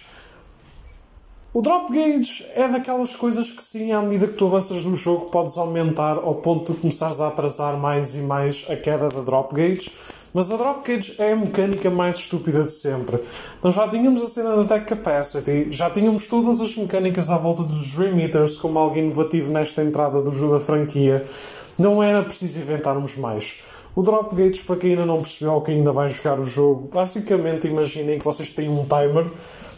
O 1.53 1.61
Drop 1.61 1.93
Gauge 1.93 2.43
é 2.55 2.67
daquelas 2.67 3.15
coisas 3.15 3.51
que 3.51 3.63
sim, 3.63 3.91
à 3.91 4.01
medida 4.01 4.25
que 4.25 4.33
tu 4.33 4.47
avanças 4.47 4.83
no 4.83 4.95
jogo, 4.95 5.27
podes 5.27 5.59
aumentar 5.59 6.17
ao 6.17 6.35
ponto 6.35 6.73
de 6.73 6.79
começares 6.79 7.21
a 7.21 7.27
atrasar 7.27 7.77
mais 7.77 8.15
e 8.15 8.21
mais 8.21 8.65
a 8.67 8.75
queda 8.75 9.09
da 9.09 9.21
Drop 9.21 9.53
Gauge 9.53 9.91
mas 10.33 10.51
a 10.51 10.57
Dropcage 10.57 11.15
é 11.17 11.31
a 11.31 11.35
mecânica 11.35 11.89
mais 11.89 12.17
estúpida 12.17 12.63
de 12.63 12.71
sempre. 12.71 13.19
Nós 13.63 13.73
já 13.73 13.87
tínhamos 13.87 14.21
a 14.21 14.27
cena 14.27 14.55
da 14.55 14.75
Deck 14.75 14.85
Capacity, 14.85 15.67
já 15.71 15.89
tínhamos 15.89 16.27
todas 16.27 16.61
as 16.61 16.75
mecânicas 16.75 17.29
à 17.29 17.37
volta 17.37 17.63
dos 17.63 17.95
Dream 17.95 18.19
Eaters 18.19 18.57
como 18.57 18.77
algo 18.77 18.97
inovativo 18.97 19.51
nesta 19.51 19.81
entrada 19.81 20.21
do 20.21 20.31
jogo 20.31 20.53
da 20.53 20.59
franquia. 20.59 21.25
Não 21.79 22.03
era 22.03 22.21
preciso 22.21 22.59
inventarmos 22.59 23.15
mais. 23.17 23.57
O 23.95 24.03
Drop 24.03 24.35
Gates, 24.35 24.61
para 24.61 24.75
quem 24.75 24.91
ainda 24.91 25.05
não 25.05 25.21
percebeu 25.21 25.53
ou 25.53 25.61
quem 25.61 25.77
ainda 25.77 25.91
vai 25.91 26.07
jogar 26.09 26.39
o 26.39 26.45
jogo, 26.45 26.89
basicamente 26.93 27.67
imaginem 27.67 28.19
que 28.19 28.25
vocês 28.25 28.51
têm 28.51 28.69
um 28.69 28.83
timer 28.83 29.25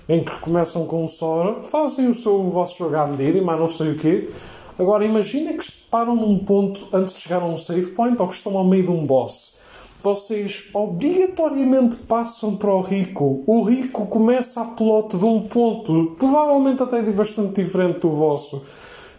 em 0.10 0.22
que 0.22 0.38
começam 0.40 0.86
com 0.86 1.06
o 1.06 1.08
Sora, 1.08 1.64
fazem 1.64 2.10
o, 2.10 2.14
seu, 2.14 2.36
o 2.36 2.50
vosso 2.50 2.78
jogo 2.78 2.98
à 2.98 3.08
medida 3.08 3.38
e 3.38 3.42
mais 3.42 3.58
não 3.58 3.70
sei 3.70 3.92
o 3.92 3.96
quê. 3.96 4.30
Agora 4.78 5.06
imaginem 5.06 5.56
que 5.56 5.66
param 5.90 6.16
num 6.16 6.40
ponto 6.40 6.88
antes 6.92 7.14
de 7.14 7.22
chegar 7.22 7.42
a 7.42 7.46
um 7.46 7.58
save 7.58 7.92
point 7.92 8.20
ou 8.20 8.28
que 8.28 8.34
estão 8.34 8.58
ao 8.58 8.66
meio 8.66 8.84
de 8.84 8.92
um 8.92 9.06
boss 9.06 9.61
vocês 10.02 10.70
obrigatoriamente 10.74 11.96
passam 11.96 12.56
para 12.56 12.74
o 12.74 12.82
rico. 12.82 13.44
O 13.46 13.64
rico 13.64 14.08
começa 14.08 14.62
a 14.62 14.66
plot 14.66 15.18
de 15.18 15.26
um 15.26 15.42
ponto, 15.42 16.16
provavelmente 16.18 16.82
até 16.82 17.04
bastante 17.04 17.62
diferente 17.62 18.00
do 18.00 18.10
vosso. 18.10 18.62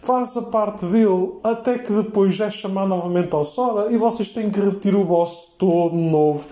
Faz 0.01 0.35
a 0.35 0.41
parte 0.41 0.85
dele 0.87 1.35
até 1.41 1.79
que 1.79 1.93
depois 1.93 2.37
é 2.39 2.51
chamar 2.51 2.85
novamente 2.85 3.33
ao 3.33 3.45
Sora 3.45 3.91
e 3.93 3.97
vocês 3.97 4.31
têm 4.31 4.49
que 4.49 4.59
repetir 4.59 4.93
o 4.95 5.05
boss 5.05 5.55
todo 5.57 5.95
novo 5.95 6.45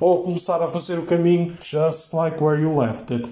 ou 0.00 0.22
começar 0.22 0.62
a 0.62 0.66
fazer 0.66 0.98
o 0.98 1.02
caminho 1.02 1.52
just 1.60 2.14
like 2.14 2.42
where 2.42 2.60
you 2.60 2.74
left 2.74 3.12
it 3.12 3.30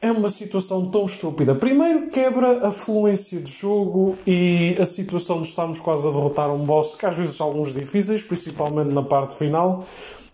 é 0.00 0.12
uma 0.12 0.30
situação 0.30 0.90
tão 0.90 1.06
estúpida. 1.06 1.54
Primeiro, 1.54 2.08
quebra 2.08 2.66
a 2.66 2.70
fluência 2.70 3.40
de 3.40 3.50
jogo 3.50 4.16
e 4.26 4.76
a 4.80 4.86
situação 4.86 5.42
de 5.42 5.48
estarmos 5.48 5.80
quase 5.80 6.06
a 6.06 6.10
derrotar 6.10 6.50
um 6.52 6.64
boss, 6.64 6.94
que 6.94 7.04
às 7.04 7.16
vezes 7.16 7.36
são 7.36 7.48
alguns 7.48 7.72
difíceis, 7.72 8.22
principalmente 8.22 8.92
na 8.92 9.02
parte 9.02 9.34
final, 9.34 9.84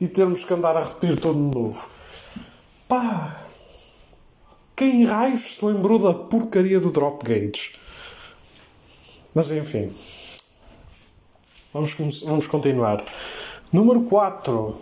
e 0.00 0.06
termos 0.06 0.44
que 0.44 0.52
andar 0.52 0.76
a 0.76 0.82
repetir 0.82 1.18
todo 1.18 1.38
de 1.38 1.56
novo. 1.56 1.88
Pá! 2.86 3.40
Quem 4.76 5.04
raios 5.04 5.40
se 5.56 5.64
lembrou 5.64 5.98
da 5.98 6.12
porcaria 6.12 6.80
do 6.80 6.90
Drop 6.90 7.24
Gauge? 7.24 7.76
Mas 9.34 9.50
enfim. 9.50 9.90
Vamos, 11.72 12.22
vamos 12.22 12.46
continuar. 12.46 13.02
Número 13.72 14.02
4. 14.02 14.76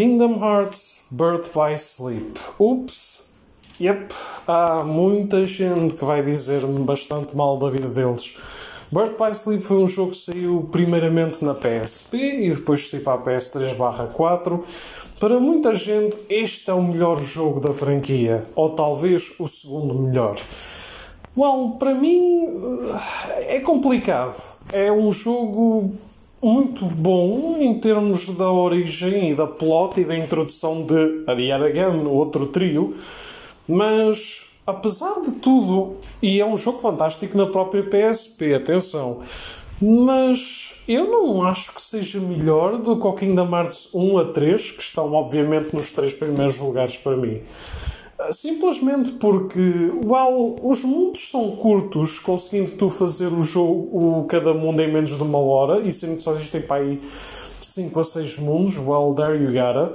Kingdom 0.00 0.42
Hearts 0.42 1.02
Birth 1.10 1.52
by 1.52 1.76
Sleep. 1.76 2.38
Ups. 2.58 3.34
Yep. 3.78 4.14
Há 4.48 4.82
muita 4.82 5.46
gente 5.46 5.94
que 5.94 6.02
vai 6.06 6.22
dizer-me 6.22 6.84
bastante 6.84 7.36
mal 7.36 7.58
da 7.58 7.68
vida 7.68 7.88
deles. 7.88 8.34
Birth 8.90 9.18
by 9.18 9.36
Sleep 9.36 9.62
foi 9.62 9.76
um 9.76 9.86
jogo 9.86 10.12
que 10.12 10.16
saiu 10.16 10.66
primeiramente 10.72 11.44
na 11.44 11.52
PSP 11.52 12.16
e 12.16 12.48
depois 12.48 12.88
saiu 12.88 13.02
para 13.02 13.20
a 13.20 13.22
PS3 13.22 14.10
4. 14.10 14.64
Para 15.20 15.38
muita 15.38 15.74
gente, 15.74 16.16
este 16.30 16.70
é 16.70 16.72
o 16.72 16.82
melhor 16.82 17.20
jogo 17.20 17.60
da 17.60 17.74
franquia, 17.74 18.42
ou 18.56 18.70
talvez 18.70 19.34
o 19.38 19.46
segundo 19.46 19.98
melhor. 19.98 20.38
Well, 21.36 21.76
para 21.78 21.94
mim 21.94 22.48
é 23.40 23.60
complicado. 23.60 24.34
É 24.72 24.90
um 24.90 25.12
jogo 25.12 25.92
muito 26.42 26.86
bom 26.86 27.56
em 27.58 27.78
termos 27.78 28.30
da 28.30 28.50
origem 28.50 29.30
e 29.30 29.34
da 29.34 29.46
plot 29.46 30.00
e 30.00 30.04
da 30.04 30.16
introdução 30.16 30.82
de 30.82 31.24
A 31.26 31.32
Yet 31.32 31.64
Again, 31.64 32.06
outro 32.06 32.46
trio, 32.46 32.96
mas 33.68 34.50
apesar 34.66 35.20
de 35.20 35.32
tudo, 35.32 35.96
e 36.22 36.40
é 36.40 36.46
um 36.46 36.56
jogo 36.56 36.78
fantástico 36.78 37.36
na 37.36 37.46
própria 37.46 37.82
PSP, 37.82 38.54
atenção, 38.54 39.20
mas 39.80 40.82
eu 40.88 41.10
não 41.10 41.42
acho 41.42 41.74
que 41.74 41.82
seja 41.82 42.20
melhor 42.20 42.78
do 42.78 42.98
que 42.98 43.06
o 43.06 43.12
Kingdom 43.12 43.50
Hearts 43.54 43.90
1 43.94 44.18
a 44.18 44.24
3, 44.26 44.70
que 44.72 44.82
estão 44.82 45.12
obviamente 45.12 45.74
nos 45.74 45.92
três 45.92 46.14
primeiros 46.14 46.58
lugares 46.60 46.96
para 46.96 47.16
mim. 47.16 47.40
Simplesmente 48.32 49.12
porque, 49.12 49.90
well, 50.04 50.56
os 50.62 50.84
mundos 50.84 51.30
são 51.30 51.56
curtos, 51.56 52.18
conseguindo 52.18 52.72
tu 52.72 52.88
fazer 52.88 53.28
o 53.28 53.42
jogo, 53.42 53.88
o, 54.20 54.24
cada 54.24 54.52
mundo 54.52 54.80
em 54.80 54.92
menos 54.92 55.16
de 55.16 55.22
uma 55.22 55.38
hora, 55.38 55.80
e 55.80 55.90
sendo 55.90 56.16
que 56.16 56.22
só 56.22 56.32
existem 56.32 56.60
para 56.60 56.82
aí 56.82 57.00
5 57.02 57.98
a 57.98 58.04
6 58.04 58.38
mundos, 58.38 58.78
well, 58.78 59.14
there 59.14 59.36
you 59.36 59.52
gotta. 59.52 59.92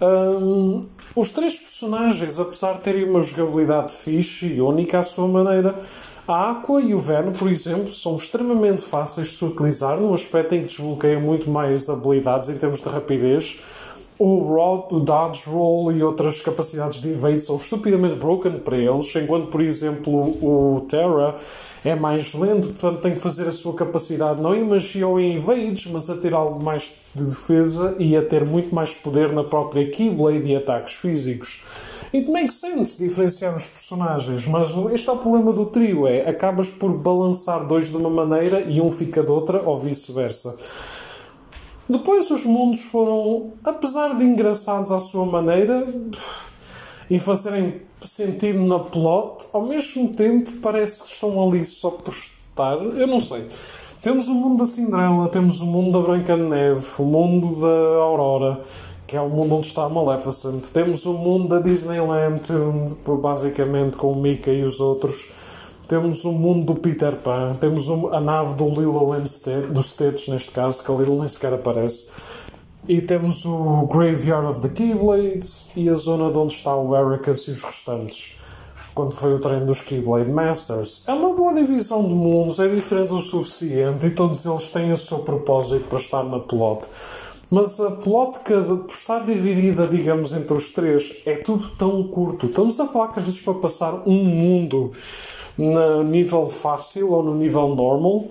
Um, 0.00 0.86
os 1.14 1.30
três 1.30 1.58
personagens, 1.58 2.38
apesar 2.38 2.74
de 2.74 2.80
terem 2.80 3.08
uma 3.08 3.20
jogabilidade 3.22 3.92
fixe 3.92 4.46
e 4.46 4.60
única 4.60 5.00
à 5.00 5.02
sua 5.02 5.26
maneira, 5.26 5.74
a 6.26 6.50
Aqua 6.50 6.80
e 6.80 6.94
o 6.94 6.98
Venom, 6.98 7.32
por 7.32 7.50
exemplo, 7.50 7.90
são 7.90 8.16
extremamente 8.16 8.84
fáceis 8.84 9.28
de 9.28 9.32
se 9.34 9.44
utilizar, 9.44 9.98
num 9.98 10.12
aspecto 10.14 10.54
em 10.54 10.60
que 10.60 10.66
desbloqueiam 10.66 11.20
muito 11.20 11.50
mais 11.50 11.88
habilidades 11.88 12.50
em 12.50 12.58
termos 12.58 12.80
de 12.80 12.88
rapidez 12.88 13.60
o, 14.18 14.38
rod, 14.38 14.92
o 14.92 15.00
dodge 15.00 15.48
roll 15.48 15.92
e 15.92 16.02
outras 16.02 16.40
capacidades 16.40 17.00
de 17.00 17.10
evade 17.10 17.40
são 17.40 17.56
estupidamente 17.56 18.16
broken 18.16 18.58
para 18.58 18.76
eles, 18.76 19.14
enquanto, 19.14 19.46
por 19.46 19.60
exemplo, 19.60 20.12
o 20.12 20.80
Terra 20.88 21.36
é 21.84 21.94
mais 21.94 22.34
lento, 22.34 22.68
portanto 22.70 23.00
tem 23.00 23.12
que 23.12 23.20
fazer 23.20 23.46
a 23.46 23.52
sua 23.52 23.74
capacidade 23.74 24.40
não 24.40 24.54
em 24.54 24.64
magia 24.64 25.06
ou 25.06 25.20
em 25.20 25.36
evades, 25.36 25.86
mas 25.86 26.10
a 26.10 26.16
ter 26.16 26.34
algo 26.34 26.62
mais 26.62 26.92
de 27.14 27.24
defesa 27.24 27.94
e 27.98 28.16
a 28.16 28.22
ter 28.22 28.44
muito 28.44 28.74
mais 28.74 28.92
poder 28.92 29.32
na 29.32 29.44
própria 29.44 29.88
Keyblade 29.88 30.46
e 30.46 30.56
ataques 30.56 30.94
físicos. 30.94 31.62
It 32.12 32.30
makes 32.30 32.54
sense 32.54 32.98
diferenciar 32.98 33.54
os 33.54 33.68
personagens, 33.68 34.46
mas 34.46 34.74
este 34.92 35.08
é 35.08 35.12
o 35.12 35.18
problema 35.18 35.52
do 35.52 35.66
trio, 35.66 36.06
é 36.06 36.28
acabas 36.28 36.70
por 36.70 36.92
balançar 36.94 37.66
dois 37.66 37.90
de 37.90 37.96
uma 37.96 38.10
maneira 38.10 38.62
e 38.62 38.80
um 38.80 38.90
fica 38.90 39.22
de 39.22 39.30
outra, 39.30 39.62
ou 39.62 39.78
vice-versa. 39.78 40.56
Depois 41.88 42.30
os 42.30 42.44
mundos 42.44 42.82
foram, 42.82 43.52
apesar 43.64 44.14
de 44.14 44.22
engraçados 44.22 44.92
à 44.92 45.00
sua 45.00 45.24
maneira 45.24 45.86
e 47.08 47.18
fazerem 47.18 47.80
sentido 47.98 48.60
na 48.60 48.78
plot, 48.78 49.46
ao 49.54 49.62
mesmo 49.62 50.08
tempo 50.14 50.52
parece 50.60 51.02
que 51.02 51.08
estão 51.08 51.48
ali 51.48 51.64
só 51.64 51.90
por 51.90 52.12
estar. 52.12 52.76
Eu 52.76 53.06
não 53.06 53.20
sei. 53.20 53.46
Temos 54.02 54.28
o 54.28 54.34
mundo 54.34 54.58
da 54.58 54.66
Cinderela, 54.66 55.28
temos 55.28 55.60
o 55.60 55.66
mundo 55.66 55.92
da 55.92 56.06
Branca 56.06 56.36
de 56.36 56.42
Neve, 56.42 56.86
o 56.98 57.04
mundo 57.04 57.60
da 57.60 58.02
Aurora, 58.02 58.60
que 59.06 59.16
é 59.16 59.20
o 59.20 59.28
mundo 59.30 59.56
onde 59.56 59.66
está 59.66 59.84
a 59.84 59.88
Maleficent. 59.88 60.66
Temos 60.66 61.06
o 61.06 61.14
mundo 61.14 61.48
da 61.48 61.58
Disneyland, 61.58 62.42
basicamente 63.20 63.96
com 63.96 64.12
o 64.12 64.16
Mickey 64.20 64.60
e 64.60 64.64
os 64.64 64.78
outros 64.78 65.47
temos 65.88 66.26
o 66.26 66.32
mundo 66.32 66.74
do 66.74 66.80
Peter 66.80 67.16
Pan, 67.16 67.56
temos 67.58 67.88
a 67.88 68.20
nave 68.20 68.54
do 68.56 68.68
Lilo 68.68 69.12
and 69.14 69.26
Stitch, 69.26 69.74
Stitch 69.82 70.28
neste 70.28 70.52
caso, 70.52 70.84
que 70.84 70.92
a 70.92 70.94
Lilo 70.94 71.18
nem 71.18 71.26
sequer 71.26 71.54
aparece, 71.54 72.08
e 72.86 73.00
temos 73.00 73.46
o 73.46 73.86
Graveyard 73.86 74.46
of 74.48 74.60
the 74.60 74.68
Keyblades 74.68 75.70
e 75.74 75.88
a 75.88 75.94
zona 75.94 76.30
de 76.30 76.36
onde 76.36 76.52
está 76.52 76.76
o 76.76 76.94
Ericus 76.94 77.48
e 77.48 77.52
os 77.52 77.62
restantes. 77.62 78.36
Quando 78.94 79.12
foi 79.12 79.32
o 79.34 79.38
treino 79.38 79.64
dos 79.64 79.80
Keyblade 79.80 80.30
Masters. 80.30 81.04
É 81.06 81.12
uma 81.12 81.32
boa 81.32 81.54
divisão 81.54 82.02
de 82.02 82.12
mundos, 82.12 82.58
é 82.58 82.66
diferente 82.66 83.12
o 83.12 83.20
suficiente 83.20 84.06
e 84.06 84.10
todos 84.10 84.44
eles 84.44 84.68
têm 84.70 84.92
o 84.92 84.96
seu 84.96 85.20
propósito 85.20 85.84
para 85.88 85.98
estar 85.98 86.24
na 86.24 86.40
plot. 86.40 86.86
Mas 87.50 87.80
a 87.80 87.92
plot, 87.92 88.40
que, 88.40 88.52
por 88.52 88.86
estar 88.88 89.24
dividida, 89.24 89.86
digamos, 89.86 90.32
entre 90.32 90.52
os 90.52 90.70
três, 90.70 91.22
é 91.24 91.36
tudo 91.36 91.70
tão 91.76 92.02
curto. 92.08 92.46
Estamos 92.46 92.78
a 92.78 92.86
falar 92.86 93.08
que 93.12 93.20
às 93.20 93.24
vezes 93.24 93.40
para 93.40 93.54
passar 93.54 94.02
um 94.06 94.24
mundo 94.24 94.92
no 95.58 96.04
nível 96.04 96.48
fácil 96.48 97.12
ou 97.12 97.22
no 97.22 97.34
nível 97.34 97.74
normal, 97.74 98.24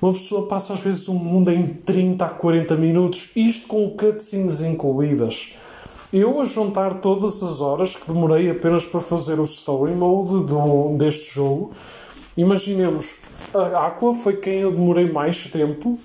uma 0.00 0.12
pessoa 0.12 0.48
passa 0.48 0.72
às 0.72 0.80
vezes 0.80 1.08
um 1.08 1.14
mundo 1.14 1.52
em 1.52 1.64
30 1.64 2.24
a 2.24 2.28
40 2.28 2.74
minutos, 2.74 3.30
isto 3.36 3.68
com 3.68 3.88
cutscenes 3.90 4.60
incluídas. 4.60 5.54
Eu, 6.12 6.40
a 6.40 6.44
juntar 6.44 6.94
todas 6.94 7.42
as 7.42 7.60
horas 7.60 7.94
que 7.94 8.06
demorei 8.12 8.50
apenas 8.50 8.84
para 8.84 9.00
fazer 9.00 9.38
o 9.38 9.44
story 9.44 9.92
mode 9.92 10.44
do, 10.44 10.96
deste 10.98 11.32
jogo, 11.32 11.70
imaginemos, 12.36 13.20
a 13.54 13.86
Aqua 13.86 14.12
foi 14.12 14.36
quem 14.36 14.56
eu 14.56 14.72
demorei 14.72 15.10
mais 15.10 15.46
tempo, 15.46 15.96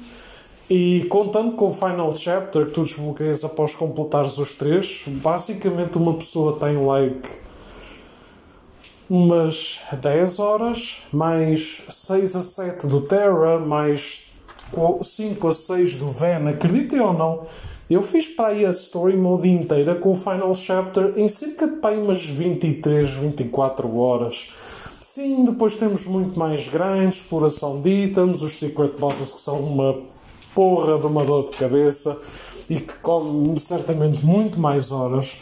e 0.70 1.06
contando 1.10 1.56
com 1.56 1.68
o 1.68 1.74
Final 1.74 2.16
Chapter 2.16 2.68
que 2.68 2.74
tu 2.74 2.84
desbloqueias 2.84 3.44
após 3.44 3.74
completares 3.74 4.38
os 4.38 4.56
três, 4.56 5.04
basicamente 5.08 5.98
uma 5.98 6.14
pessoa 6.14 6.60
tem 6.60 6.78
like 6.86 7.47
umas 9.10 9.80
10 10.02 10.40
horas, 10.40 10.98
mais 11.14 11.84
6 11.90 12.36
a 12.36 12.42
7 12.42 12.88
do 12.88 13.02
Terra, 13.02 13.60
mais 13.60 14.24
5 15.02 15.48
a 15.48 15.54
6 15.54 15.96
do 15.96 16.10
Ven, 16.10 16.48
acreditem 16.50 17.00
ou 17.00 17.14
não, 17.14 17.48
eu 17.90 18.02
fiz 18.02 18.28
para 18.28 18.50
aí 18.50 18.66
a 18.66 18.72
story 18.72 19.16
mode 19.16 19.48
inteira 19.48 19.96
com 19.96 20.12
o 20.12 20.16
final 20.16 20.54
chapter 20.54 21.14
em 21.16 21.30
cerca 21.30 21.68
de 21.68 21.78
para 21.78 21.92
aí 21.92 21.98
umas 21.98 22.26
23, 22.26 23.14
24 23.14 23.98
horas. 23.98 24.50
Sim, 25.00 25.46
depois 25.46 25.78
temos 25.78 26.06
muito 26.06 26.38
mais 26.38 26.68
grandes, 26.68 27.20
exploração 27.20 27.80
de 27.80 27.90
itens, 27.90 28.42
os 28.42 28.54
secret 28.54 28.92
bosses 29.00 29.32
que 29.32 29.40
são 29.40 29.60
uma 29.60 30.02
porra 30.54 31.00
de 31.00 31.06
uma 31.06 31.24
dor 31.24 31.50
de 31.50 31.58
cabeça 31.58 32.18
e 32.70 32.78
que 32.78 32.96
comem 32.96 33.56
certamente 33.56 34.26
muito 34.26 34.60
mais 34.60 34.92
horas. 34.92 35.38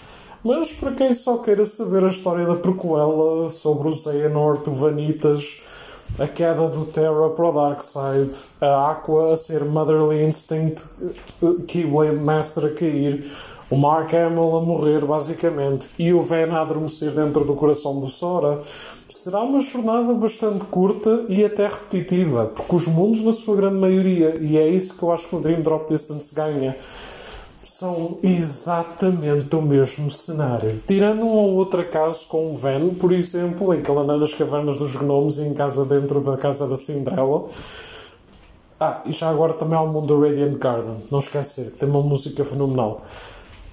Mas 0.45 0.71
para 0.71 0.91
quem 0.91 1.12
só 1.12 1.39
queira 1.39 1.65
saber 1.65 2.03
a 2.03 2.08
história 2.08 2.45
da 2.45 2.55
prequela 2.55 3.49
sobre 3.49 3.88
o 3.88 3.91
Xehanort, 3.91 4.67
o 4.67 4.71
Vanitas, 4.71 5.60
a 6.19 6.27
queda 6.27 6.67
do 6.67 6.86
Terra 6.86 7.31
para 7.31 7.49
o 7.49 7.51
Darkseid, 7.51 8.31
a 8.62 8.91
Aqua 8.91 9.34
a 9.34 9.36
ser 9.36 9.65
Motherly 9.65 10.23
Instinct, 10.23 10.86
Keyblade 11.67 12.17
Master 12.17 12.65
a 12.65 12.69
cair, 12.69 13.25
o 13.71 13.75
Mark 13.75 14.13
Hamill 14.13 14.58
a 14.58 14.62
morrer, 14.62 15.03
basicamente, 15.03 15.89
e 15.97 16.13
o 16.13 16.21
Ven 16.21 16.51
a 16.51 16.62
adormecer 16.62 17.10
dentro 17.10 17.43
do 17.43 17.55
coração 17.55 17.99
do 17.99 18.08
Sora, 18.08 18.60
será 19.10 19.41
uma 19.41 19.60
jornada 19.62 20.13
bastante 20.13 20.63
curta 20.65 21.25
e 21.27 21.43
até 21.43 21.65
repetitiva, 21.65 22.51
porque 22.55 22.75
os 22.75 22.86
mundos, 22.86 23.23
na 23.23 23.34
sua 23.34 23.55
grande 23.55 23.77
maioria, 23.77 24.38
e 24.39 24.60
é 24.60 24.67
isso 24.67 24.95
que 24.95 25.01
eu 25.01 25.12
acho 25.12 25.27
que 25.27 25.38
o 25.38 25.39
Dream 25.39 25.62
Drop 25.62 25.91
Distance 25.91 26.36
ganha, 26.36 26.77
são 27.65 28.17
exatamente 28.21 29.56
o 29.56 29.62
mesmo 29.62 30.10
cenário. 30.10 30.82
Tirando 30.88 31.23
um 31.23 31.30
ou 31.30 31.54
outro 31.56 31.84
caso 31.89 32.28
com 32.28 32.51
o 32.51 32.56
Ven, 32.56 32.93
por 32.95 33.12
exemplo, 33.12 33.73
em 33.73 33.82
que 33.82 33.89
ele 33.89 33.99
anda 33.99 34.15
nas 34.17 34.34
cavernas 34.34 34.78
dos 34.78 34.95
gnomos 34.95 35.39
e 35.39 35.43
em 35.43 35.54
casa 35.54 35.84
dentro 35.84 36.21
da 36.21 36.38
casa 36.38 36.67
da 36.67 36.75
Cinderela. 36.75 37.45
Ah, 38.80 39.01
e 39.06 39.12
já 39.12 39.30
agora 39.30 39.54
também 39.54 39.78
há 39.78 39.82
o 39.82 39.88
mundo 39.88 40.08
do 40.08 40.21
Radiant 40.21 40.58
Garden, 40.58 40.95
não 41.10 41.19
esquecer, 41.19 41.71
que 41.71 41.78
tem 41.78 41.89
uma 41.89 42.01
música 42.01 42.43
fenomenal. 42.43 43.01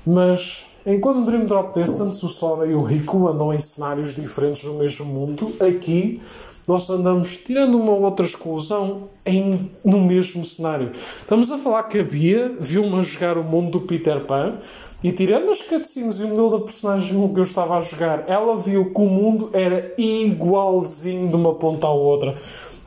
Mas 0.06 0.66
enquanto 0.86 1.18
no 1.18 1.26
Dream 1.26 1.44
Drop 1.44 1.78
Distance 1.78 2.24
o 2.24 2.28
Sora 2.28 2.66
e 2.66 2.74
o 2.74 2.82
Rico 2.82 3.28
andam 3.28 3.52
em 3.52 3.60
cenários 3.60 4.14
diferentes 4.14 4.64
do 4.64 4.74
mesmo 4.74 5.06
mundo, 5.06 5.52
aqui 5.60 6.20
nós 6.66 6.88
andamos, 6.88 7.38
tirando 7.38 7.76
uma 7.78 7.92
ou 7.92 8.02
outra 8.02 8.24
exclusão, 8.24 9.08
em, 9.26 9.70
no 9.84 10.00
mesmo 10.00 10.44
cenário. 10.46 10.92
Estamos 11.20 11.50
a 11.50 11.58
falar 11.58 11.84
que 11.84 11.98
a 11.98 12.04
Bia 12.04 12.54
viu-me 12.58 12.98
a 12.98 13.02
jogar 13.02 13.36
o 13.36 13.42
mundo 13.42 13.72
do 13.72 13.80
Peter 13.80 14.20
Pan 14.20 14.54
e, 15.02 15.10
tirando 15.12 15.50
as 15.50 15.60
cutscenes 15.60 16.20
e 16.20 16.24
o 16.24 16.28
modelo 16.28 16.50
da 16.50 16.64
personagem 16.64 17.32
que 17.32 17.40
eu 17.40 17.42
estava 17.42 17.76
a 17.76 17.80
jogar, 17.80 18.24
ela 18.28 18.56
viu 18.56 18.92
que 18.92 19.00
o 19.00 19.06
mundo 19.06 19.50
era 19.52 19.92
igualzinho 19.98 21.28
de 21.28 21.34
uma 21.34 21.54
ponta 21.54 21.88
à 21.88 21.92
outra. 21.92 22.36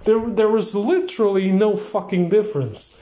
There, 0.06 0.32
there 0.36 0.50
was 0.50 0.74
literally 0.74 1.52
no 1.52 1.76
fucking 1.76 2.30
difference. 2.30 2.96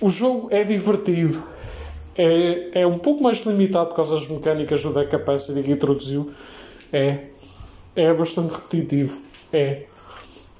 O 0.00 0.10
jogo 0.10 0.48
é 0.50 0.64
divertido. 0.64 1.42
É, 2.16 2.80
é 2.80 2.86
um 2.86 2.98
pouco 2.98 3.22
mais 3.22 3.46
limitado 3.46 3.90
por 3.90 3.96
causa 3.96 4.16
das 4.16 4.28
mecânicas 4.28 4.82
do 4.82 4.92
Deck 4.92 5.10
Capacity 5.10 5.62
que 5.62 5.72
introduziu. 5.72 6.30
É. 6.92 7.18
É 7.96 8.12
bastante 8.12 8.52
repetitivo 8.52 9.27
é. 9.52 9.84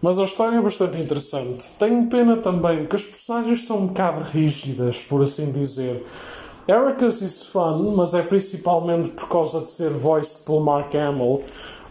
Mas 0.00 0.18
a 0.18 0.24
história 0.24 0.56
é 0.56 0.60
bastante 0.60 0.98
interessante. 0.98 1.66
Tenho 1.78 2.06
pena 2.08 2.36
também 2.36 2.86
que 2.86 2.94
as 2.94 3.04
personagens 3.04 3.66
são 3.66 3.78
um 3.78 3.86
bocado 3.88 4.20
rígidas, 4.20 5.00
por 5.02 5.22
assim 5.22 5.50
dizer. 5.50 6.04
Ericus 6.68 7.22
is 7.22 7.46
fun, 7.46 7.94
mas 7.96 8.14
é 8.14 8.22
principalmente 8.22 9.08
por 9.08 9.28
causa 9.28 9.62
de 9.62 9.70
ser 9.70 9.90
voiced 9.90 10.44
pelo 10.44 10.60
Mark 10.60 10.94
Hamill. 10.94 11.42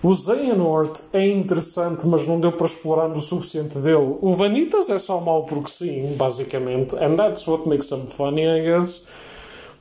O 0.03 0.13
Xehanort 0.13 1.01
é 1.11 1.27
interessante, 1.27 2.05
mas 2.05 2.27
não 2.27 2.39
deu 2.39 2.51
para 2.51 2.67
explorar 2.67 3.09
o 3.09 3.19
suficiente 3.19 3.79
dele. 3.79 4.15
O 4.21 4.33
Vanitas 4.33 4.91
é 4.91 4.99
só 4.99 5.19
mau 5.19 5.43
porque 5.45 5.71
sim, 5.71 6.15
basicamente. 6.15 6.95
And 6.95 7.15
that's 7.15 7.47
what 7.47 7.67
makes 7.67 7.91
him 7.91 8.05
funny, 8.05 8.43
I 8.43 8.61
guess. 8.61 9.07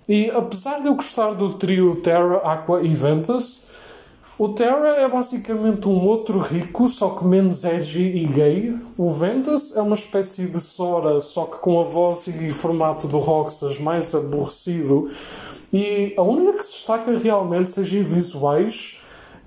E 0.09 0.31
apesar 0.31 0.81
de 0.81 0.87
eu 0.87 0.94
gostar 0.94 1.35
do 1.35 1.55
trio 1.55 1.96
Terra, 1.96 2.38
Aqua 2.38 2.83
e 2.83 2.88
Ventus, 2.88 3.66
o 4.38 4.51
Terra 4.51 4.88
é 4.96 5.09
basicamente 5.09 5.88
um 5.88 6.07
outro 6.07 6.38
rico, 6.38 6.88
só 6.88 7.11
que 7.11 7.25
menos 7.25 7.64
edgy 7.64 8.18
e 8.18 8.27
gay. 8.27 8.79
O 8.99 9.11
Ventus 9.11 9.75
é 9.75 9.81
uma 9.81 9.94
espécie 9.94 10.46
de 10.46 10.61
Sora, 10.61 11.20
só 11.20 11.46
que 11.46 11.59
com 11.59 11.81
a 11.81 11.83
voz 11.83 12.27
e 12.27 12.53
formato 12.53 13.09
do 13.09 13.18
Roxas 13.18 13.79
mais 13.79 14.14
aborrecido. 14.14 15.11
E 15.72 16.12
a 16.18 16.22
única 16.22 16.59
que 16.59 16.64
se 16.64 16.72
destaca 16.72 17.16
realmente, 17.16 17.70
seja 17.70 17.99
em 17.99 18.03
visuais, 18.03 19.01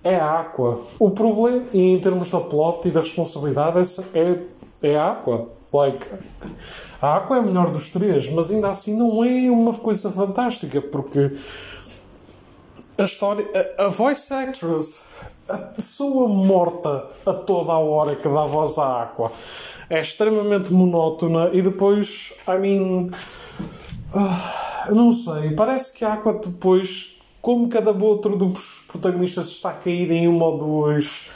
é 0.03 0.15
a 0.15 0.39
Aqua. 0.39 0.81
O 0.99 1.11
problema, 1.11 1.63
em 1.71 1.99
termos 1.99 2.31
da 2.31 2.39
plot 2.39 2.87
e 2.87 2.91
da 2.91 3.01
responsabilidade, 3.01 3.79
é, 4.13 4.37
é 4.81 4.97
a 4.97 5.11
Aqua. 5.11 5.49
Like, 5.71 6.07
a 6.99 7.17
Aqua 7.17 7.37
é 7.37 7.39
a 7.39 7.43
melhor 7.43 7.69
dos 7.69 7.89
três, 7.89 8.27
mas 8.31 8.49
ainda 8.49 8.69
assim 8.69 8.97
não 8.97 9.23
é 9.23 9.51
uma 9.51 9.73
coisa 9.73 10.09
fantástica, 10.09 10.81
porque 10.81 11.31
a 12.99 13.05
história. 13.05 13.47
A, 13.77 13.85
a 13.85 13.87
voice 13.87 14.33
actress, 14.33 15.05
a 15.47 15.57
pessoa 15.57 16.27
morta 16.27 17.07
a 17.25 17.33
toda 17.33 17.71
a 17.71 17.79
hora 17.79 18.15
que 18.15 18.27
dá 18.27 18.45
voz 18.45 18.77
à 18.77 19.03
Aqua, 19.03 19.31
é 19.89 19.99
extremamente 19.99 20.71
monótona 20.71 21.49
e 21.53 21.61
depois, 21.61 22.33
I 22.47 22.57
mean. 22.59 23.09
Uh, 24.13 24.93
não 24.93 25.11
sei, 25.11 25.51
parece 25.51 25.97
que 25.97 26.03
a 26.03 26.13
Aqua 26.13 26.33
depois, 26.33 27.19
como 27.41 27.69
cada 27.69 27.91
outro 27.91 28.35
dos 28.35 28.85
protagonistas 28.87 29.47
está 29.47 29.69
a 29.69 29.73
cair 29.73 30.11
em 30.11 30.27
uma 30.27 30.45
ou 30.47 30.57
duas 30.57 31.29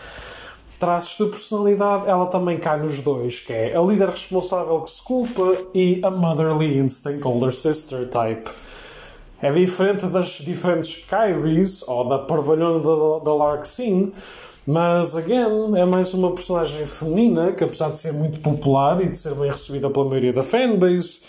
traços 0.80 1.17
de 1.17 1.32
personalidade, 1.32 2.10
ela 2.10 2.26
também 2.26 2.58
cai 2.58 2.78
nos 2.78 2.99
dois, 2.99 3.39
que 3.39 3.54
é 3.54 3.76
a 3.76 3.82
líder 3.82 4.10
responsável 4.10 4.82
que 4.82 4.89
se 4.89 5.02
culpa 5.04 5.56
e 5.73 6.02
a 6.04 6.12
motherly 6.12 6.78
instinct 6.78 7.26
older 7.26 7.54
sister 7.54 8.10
type. 8.10 8.49
É 9.44 9.52
diferente 9.52 10.06
das 10.06 10.38
diferentes 10.38 11.04
Kyries 11.04 11.86
ou 11.86 12.08
da 12.08 12.18
parvalhona 12.18 12.80
da, 12.80 13.26
da 13.26 13.36
Larksin, 13.36 14.14
mas, 14.66 15.18
again, 15.18 15.76
é 15.76 15.84
mais 15.84 16.14
uma 16.14 16.32
personagem 16.32 16.86
feminina 16.86 17.52
que, 17.52 17.62
apesar 17.62 17.92
de 17.92 18.00
ser 18.00 18.14
muito 18.14 18.40
popular 18.40 19.04
e 19.04 19.10
de 19.10 19.18
ser 19.18 19.36
bem 19.36 19.52
recebida 19.52 19.90
pela 19.90 20.06
maioria 20.06 20.32
da 20.32 20.44
fanbase, 20.44 21.24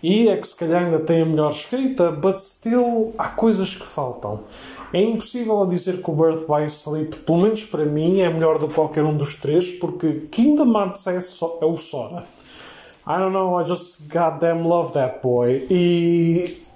e 0.00 0.28
é 0.28 0.36
que 0.36 0.46
se 0.46 0.54
calhar 0.54 0.84
ainda 0.84 1.00
tem 1.00 1.22
a 1.22 1.26
melhor 1.26 1.50
escrita, 1.50 2.12
but 2.12 2.38
still 2.38 3.12
há 3.18 3.30
coisas 3.30 3.74
que 3.74 3.84
faltam. 3.84 4.38
É 4.92 5.02
impossível 5.02 5.66
dizer 5.66 6.00
que 6.04 6.08
o 6.08 6.14
Birth 6.14 6.46
by 6.46 6.66
Sleep, 6.66 7.16
pelo 7.16 7.42
menos 7.42 7.64
para 7.64 7.84
mim, 7.84 8.20
é 8.20 8.30
melhor 8.30 8.60
do 8.60 8.68
que 8.68 8.74
qualquer 8.74 9.02
um 9.02 9.16
dos 9.16 9.34
três, 9.34 9.72
porque 9.72 10.28
Kingdom 10.30 10.72
Hearts 10.72 11.04
é, 11.08 11.20
so 11.20 11.58
é 11.60 11.66
o 11.66 11.76
Sora. 11.76 12.22
I 13.08 13.18
don't 13.18 13.32
know, 13.32 13.60
I 13.60 13.64
just 13.64 14.08
goddamn 14.08 14.62
love 14.68 14.92
that 14.92 15.18
boy. 15.20 15.66
E 15.68 16.69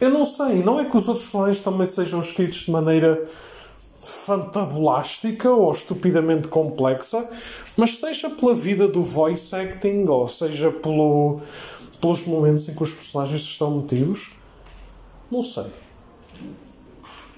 eu 0.00 0.10
não 0.10 0.24
sei, 0.24 0.62
não 0.62 0.80
é 0.80 0.84
que 0.84 0.96
os 0.96 1.08
outros 1.08 1.26
personagens 1.26 1.60
também 1.62 1.86
sejam 1.86 2.20
escritos 2.20 2.60
de 2.60 2.70
maneira 2.70 3.28
fantabulástica 4.02 5.50
ou 5.50 5.70
estupidamente 5.70 6.48
complexa, 6.48 7.28
mas 7.76 7.98
seja 7.98 8.30
pela 8.30 8.54
vida 8.54 8.88
do 8.88 9.02
voice 9.02 9.54
acting 9.54 10.06
ou 10.08 10.26
seja 10.26 10.70
pelo, 10.70 11.40
pelos 12.00 12.26
momentos 12.26 12.68
em 12.68 12.74
que 12.74 12.82
os 12.82 12.94
personagens 12.94 13.42
estão 13.42 13.76
metidos, 13.76 14.36
não 15.30 15.42
sei. 15.42 15.66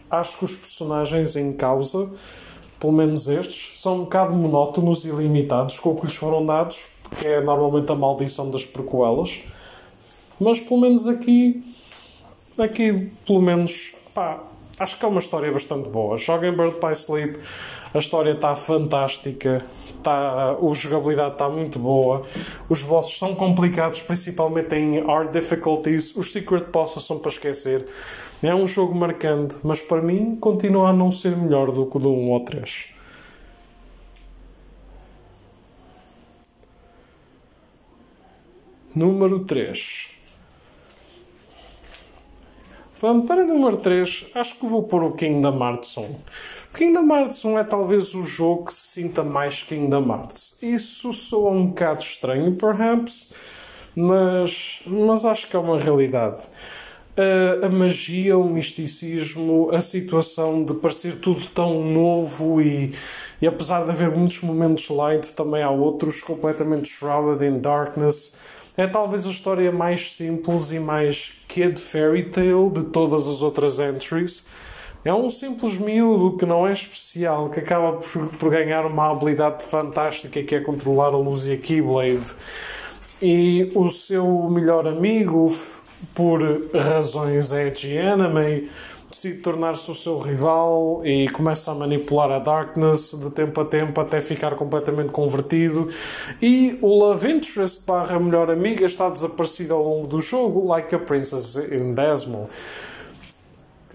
Acho 0.09 0.39
que 0.39 0.45
os 0.45 0.55
personagens 0.55 1.35
em 1.37 1.53
causa, 1.53 2.09
pelo 2.79 2.93
menos 2.93 3.29
estes, 3.29 3.81
são 3.81 3.97
um 3.97 4.05
bocado 4.05 4.35
monótonos 4.35 5.05
e 5.05 5.11
limitados 5.11 5.81
com 5.81 5.91
o 5.91 5.97
que 5.97 6.07
lhes 6.07 6.15
foram 6.15 6.47
dados, 6.47 6.87
que 7.19 7.27
é 7.27 7.41
normalmente 7.41 7.91
a 7.91 7.95
maldição 7.95 8.51
das 8.51 8.65
prequelas. 8.65 9.43
Mas 10.39 10.61
pelo 10.61 10.81
menos 10.81 11.09
aqui 11.09 11.63
aqui, 12.59 13.11
pelo 13.27 13.41
menos, 13.41 13.95
pá, 14.15 14.43
acho 14.79 14.99
que 14.99 15.05
é 15.05 15.09
uma 15.09 15.21
história 15.21 15.51
bastante 15.51 15.89
boa. 15.89 16.19
Joguem 16.19 16.53
Bird 16.53 16.77
by 16.81 16.93
Sleep, 16.93 17.39
a 17.95 17.99
história 17.99 18.33
está 18.33 18.55
fantástica, 18.57 19.65
tá, 20.03 20.53
a 20.53 20.75
jogabilidade 20.75 21.35
está 21.35 21.49
muito 21.49 21.79
boa, 21.79 22.23
os 22.69 22.83
bosses 22.83 23.19
são 23.19 23.35
complicados, 23.35 24.01
principalmente 24.01 24.75
em 24.75 25.01
hard 25.01 25.31
difficulties, 25.31 26.17
os 26.17 26.33
secret 26.33 26.65
bosses 26.73 27.03
são 27.05 27.19
para 27.19 27.31
esquecer. 27.31 27.87
É 28.43 28.55
um 28.55 28.67
jogo 28.67 28.95
marcante, 28.95 29.59
mas 29.63 29.81
para 29.81 30.03
mim 30.03 30.37
continua 30.37 30.91
a 30.91 30.93
não 30.93 31.13
ser 31.13 31.37
melhor 31.37 31.71
do 31.71 31.87
que 31.87 31.97
o 31.97 32.01
do 32.01 32.11
1 32.11 32.31
ou 32.31 32.41
3. 32.41 32.95
Número 38.95 39.45
3. 39.45 40.22
Pronto, 43.03 43.27
para 43.27 43.45
número 43.45 43.79
3, 43.79 44.31
acho 44.37 44.61
que 44.61 44.65
vou 44.65 44.85
pôr 44.85 45.03
o 45.03 45.11
Kingdom 45.11 45.59
Hearts 45.59 45.97
1. 45.97 46.03
O 46.03 46.19
Kingdom 46.73 47.13
Hearts 47.13 47.45
1 47.45 47.59
é 47.59 47.65
talvez 47.65 48.15
o 48.15 48.25
jogo 48.25 48.67
que 48.67 48.75
se 48.75 49.03
sinta 49.03 49.25
mais 49.25 49.61
Kingdom 49.61 50.07
Hearts. 50.09 50.63
Isso 50.63 51.13
soa 51.13 51.51
um 51.51 51.67
bocado 51.67 52.01
estranho, 52.01 52.55
perhaps, 52.55 53.33
mas, 53.97 54.83
mas 54.87 55.25
acho 55.25 55.49
que 55.49 55.57
é 55.57 55.59
uma 55.59 55.81
realidade. 55.81 56.43
A, 57.17 57.67
a 57.67 57.69
magia, 57.69 58.39
o 58.39 58.49
misticismo, 58.49 59.73
a 59.73 59.83
situação 59.83 60.63
de 60.63 60.75
parecer 60.75 61.19
tudo 61.19 61.45
tão 61.47 61.83
novo 61.83 62.63
e, 62.63 62.95
e 63.41 63.49
apesar 63.49 63.83
de 63.83 63.91
haver 63.91 64.13
muitos 64.13 64.43
momentos 64.43 64.89
light, 64.91 65.33
também 65.33 65.61
há 65.61 65.71
outros 65.71 66.23
completamente 66.23 66.89
shrouded 66.89 67.45
in 67.45 67.59
darkness 67.59 68.37
é 68.77 68.87
talvez 68.87 69.27
a 69.27 69.31
história 69.31 69.71
mais 69.71 70.13
simples 70.13 70.73
e 70.73 70.79
mais 70.79 71.43
kid 71.47 71.79
fairy 71.79 72.31
tale 72.31 72.71
de 72.71 72.85
todas 72.85 73.29
as 73.29 73.43
outras 73.43 73.79
entries. 73.79 74.47
É 75.05 75.13
um 75.13 75.31
simples 75.31 75.79
miúdo 75.79 76.37
que 76.37 76.47
não 76.47 76.67
é 76.67 76.73
especial, 76.73 77.51
que 77.51 77.59
acaba 77.59 77.99
por, 77.99 78.29
por 78.39 78.51
ganhar 78.51 78.87
uma 78.87 79.11
habilidade 79.11 79.65
fantástica 79.65 80.43
que 80.43 80.55
é 80.55 80.61
controlar 80.61 81.09
a 81.09 81.17
luz 81.17 81.47
e 81.47 81.53
a 81.53 81.59
Keyblade. 81.59 82.33
E 83.21 83.71
o 83.75 83.89
seu 83.91 84.49
melhor 84.49 84.87
amigo, 84.87 85.53
por 86.15 86.41
razões 86.73 87.53
edgy 87.53 87.99
anime, 87.99 88.71
decide 89.13 89.39
tornar-se 89.39 89.91
o 89.91 89.95
seu 89.95 90.19
rival 90.19 91.03
e 91.05 91.29
começa 91.29 91.71
a 91.71 91.75
manipular 91.75 92.31
a 92.31 92.39
Darkness 92.39 93.13
de 93.13 93.31
tempo 93.31 93.61
a 93.61 93.65
tempo 93.65 94.01
até 94.01 94.21
ficar 94.21 94.55
completamente 94.55 95.11
convertido. 95.11 95.89
E 96.41 96.79
o 96.81 96.89
Love 96.89 97.31
Interest 97.31 97.85
barra 97.87 98.19
melhor 98.19 98.51
amiga 98.51 98.87
está 98.87 99.11
desaparecido 99.11 99.75
ao 99.75 99.83
longo 99.83 100.07
do 100.07 100.21
jogo, 100.21 100.67
like 100.67 100.95
a 100.95 100.99
Princess 100.99 101.57
in 101.57 101.95
Desmond. 101.95 102.49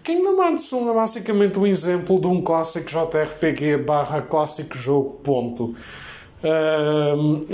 Kingdom 0.03 0.41
Hearts 0.41 0.71
1 0.71 0.89
é 0.89 0.93
basicamente 0.93 1.59
um 1.59 1.67
exemplo 1.67 2.21
de 2.21 2.27
um 2.27 2.41
clássico 2.41 2.87
JRPG 2.87 3.77
barra 3.77 4.21
clássico 4.21 4.77
jogo, 4.77 5.19
ponto 5.23 5.73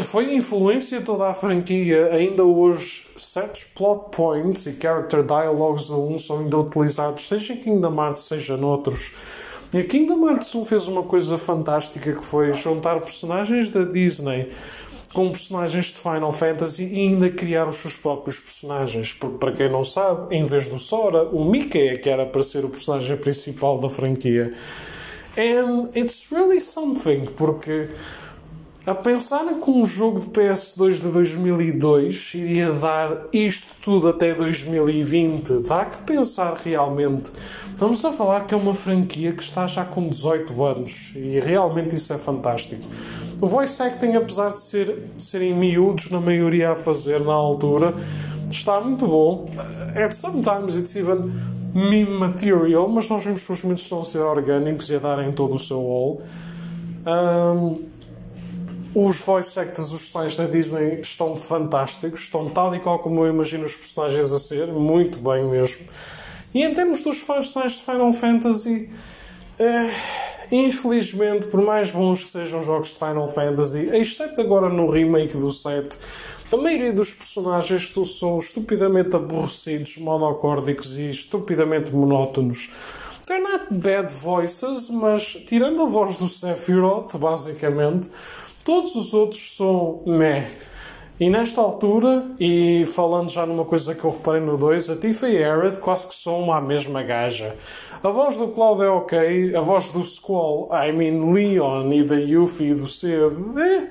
foi 0.04 0.34
influência 0.36 1.02
toda 1.02 1.30
a 1.30 1.34
franquia. 1.34 2.08
Ainda 2.14 2.44
hoje, 2.44 3.06
certos 3.18 3.64
plot 3.64 4.16
points 4.16 4.66
e 4.66 4.78
character 4.80 5.24
dialogues 5.24 5.88
do 5.88 6.02
1 6.08 6.20
são 6.20 6.40
ainda 6.40 6.58
utilizados, 6.58 7.28
seja 7.28 7.54
em 7.54 7.58
Kingdom 7.58 7.96
Hearts, 7.96 8.24
seja 8.24 8.58
noutros. 8.58 9.14
E 9.74 9.80
a 9.80 9.84
Kingdom 9.84 10.30
Hearts 10.30 10.54
1 10.54 10.66
fez 10.66 10.88
uma 10.88 11.04
coisa 11.04 11.38
fantástica 11.38 12.14
que 12.14 12.24
foi 12.24 12.54
juntar 12.54 13.00
personagens 13.00 13.72
da 13.72 13.84
Disney 13.84 14.50
com 15.14 15.30
personagens 15.30 15.86
de 15.86 15.94
Final 15.94 16.32
Fantasy 16.32 16.86
e 16.86 17.00
ainda 17.08 17.30
criar 17.30 17.68
os 17.68 17.78
seus 17.78 17.96
próprios 17.96 18.40
personagens. 18.40 19.14
Porque, 19.14 19.38
para 19.38 19.52
quem 19.52 19.70
não 19.70 19.86
sabe, 19.86 20.36
em 20.36 20.44
vez 20.44 20.68
do 20.68 20.78
Sora, 20.78 21.24
o 21.30 21.46
Mickey 21.46 21.88
é 21.88 21.98
que 21.98 22.10
era 22.10 22.26
para 22.26 22.44
ser 22.44 22.66
o 22.66 22.70
personagem 22.70 23.16
principal 23.18 23.80
da 23.80 23.90
franquia. 23.90 24.54
And 25.38 25.90
it's 25.96 26.28
really 26.32 26.60
something, 26.60 27.26
porque 27.38 27.88
a 28.86 28.94
pensar 28.94 29.46
que 29.46 29.72
um 29.72 29.86
jogo 29.86 30.20
de 30.20 30.28
PS2 30.28 31.00
de 31.00 31.08
2002 31.08 32.34
iria 32.36 32.74
dar 32.74 33.28
isto 33.32 33.68
tudo 33.82 34.10
até 34.10 34.34
2020, 34.34 35.60
dá 35.66 35.86
que 35.86 35.98
pensar 36.04 36.54
realmente. 36.56 37.32
Vamos 37.78 38.04
a 38.04 38.12
falar 38.12 38.46
que 38.46 38.54
é 38.54 38.58
uma 38.58 38.74
franquia 38.74 39.32
que 39.32 39.42
está 39.42 39.68
já 39.68 39.86
com 39.86 40.06
18 40.06 40.64
anos 40.64 41.14
e 41.16 41.40
realmente 41.40 41.96
isso 41.96 42.12
é 42.12 42.18
fantástico. 42.18 42.84
O 43.40 43.48
voice 43.48 43.82
acting, 43.82 44.16
apesar 44.16 44.52
de, 44.52 44.60
ser, 44.60 44.94
de 45.16 45.26
serem 45.26 45.54
miúdos 45.54 46.10
na 46.10 46.20
maioria 46.20 46.72
a 46.72 46.76
fazer 46.76 47.22
na 47.22 47.34
altura, 47.34 47.94
está 48.52 48.82
muito 48.82 49.08
bom. 49.08 49.50
At 49.96 50.12
sometimes 50.12 50.76
it's 50.76 50.94
even 50.98 51.32
meme 51.74 52.18
material, 52.18 52.90
mas 52.90 53.08
nós 53.08 53.24
vemos 53.24 53.46
que 53.46 53.52
os 53.54 53.64
momentos 53.64 53.84
estão 53.84 54.02
a 54.02 54.04
ser 54.04 54.20
orgânicos 54.20 54.90
e 54.90 54.96
a 54.96 55.00
darem 55.00 55.32
todo 55.32 55.54
o 55.54 55.60
seu 55.60 55.80
all. 55.80 56.22
Um, 57.06 57.93
os 58.96 59.20
voice 59.22 59.60
actors 59.60 59.90
dos 59.90 60.04
personagens 60.04 60.38
da 60.38 60.46
Disney 60.46 61.02
estão 61.02 61.36
fantásticos, 61.36 62.22
estão 62.22 62.48
tal 62.48 62.76
e 62.76 62.80
qual 62.80 63.00
como 63.00 63.26
eu 63.26 63.30
imagino 63.30 63.66
os 63.66 63.76
personagens 63.76 64.32
a 64.32 64.40
ser, 64.40 64.72
muito 64.72 65.18
bem 65.18 65.46
mesmo. 65.46 65.86
E 66.54 66.64
em 66.64 66.74
termos 66.74 67.02
dos 67.02 67.24
personagens 67.24 67.80
de 67.80 67.86
Final 67.86 68.14
Fantasy, 68.14 68.90
uh, 69.60 70.54
infelizmente, 70.56 71.48
por 71.48 71.62
mais 71.62 71.92
bons 71.92 72.24
que 72.24 72.30
sejam 72.30 72.60
os 72.60 72.66
jogos 72.68 72.90
de 72.90 73.00
Final 73.00 73.28
Fantasy, 73.28 73.90
exceto 73.96 74.40
agora 74.40 74.70
no 74.70 74.90
remake 74.90 75.36
do 75.38 75.52
7, 75.52 75.98
a 76.52 76.58
maioria 76.58 76.94
dos 76.94 77.12
personagens 77.16 77.92
são 78.20 78.38
estupidamente 78.38 79.16
aborrecidos, 79.16 79.98
monocórdicos 79.98 81.00
e 81.00 81.10
estupidamente 81.10 81.92
monótonos. 81.92 82.70
They're 83.26 83.42
not 83.42 83.74
bad 83.74 84.14
voices, 84.14 84.90
mas 84.90 85.34
tirando 85.48 85.82
a 85.82 85.86
voz 85.86 86.18
do 86.18 86.28
Sephiroth, 86.28 87.16
basicamente, 87.18 88.10
todos 88.64 88.96
os 88.96 89.14
outros 89.14 89.56
são 89.56 90.02
meh. 90.06 90.48
E 91.20 91.30
nesta 91.30 91.62
altura, 91.62 92.26
e 92.40 92.86
falando 92.88 93.30
já 93.30 93.46
numa 93.46 93.64
coisa 93.64 93.94
que 93.94 94.04
eu 94.04 94.10
reparei 94.10 94.42
no 94.42 94.58
2, 94.58 94.90
a 94.90 94.96
Tifa 94.96 95.30
e 95.30 95.44
a 95.44 95.54
Aerith 95.54 95.80
quase 95.80 96.08
que 96.08 96.16
são 96.16 96.42
uma 96.42 96.60
mesma 96.60 97.04
gaja. 97.04 97.56
A 98.04 98.10
voz 98.10 98.38
do 98.38 98.48
Cloud 98.48 98.82
é 98.82 98.90
ok, 98.90 99.56
a 99.56 99.62
voz 99.62 99.92
do 99.92 100.04
Squall, 100.04 100.70
I 100.74 100.92
mean 100.92 101.32
Leon 101.32 101.94
e 101.94 102.04
da 102.04 102.16
Yuffie 102.16 102.72
e 102.72 102.74
do 102.74 102.88
Sid, 102.88 103.36
eh, 103.58 103.88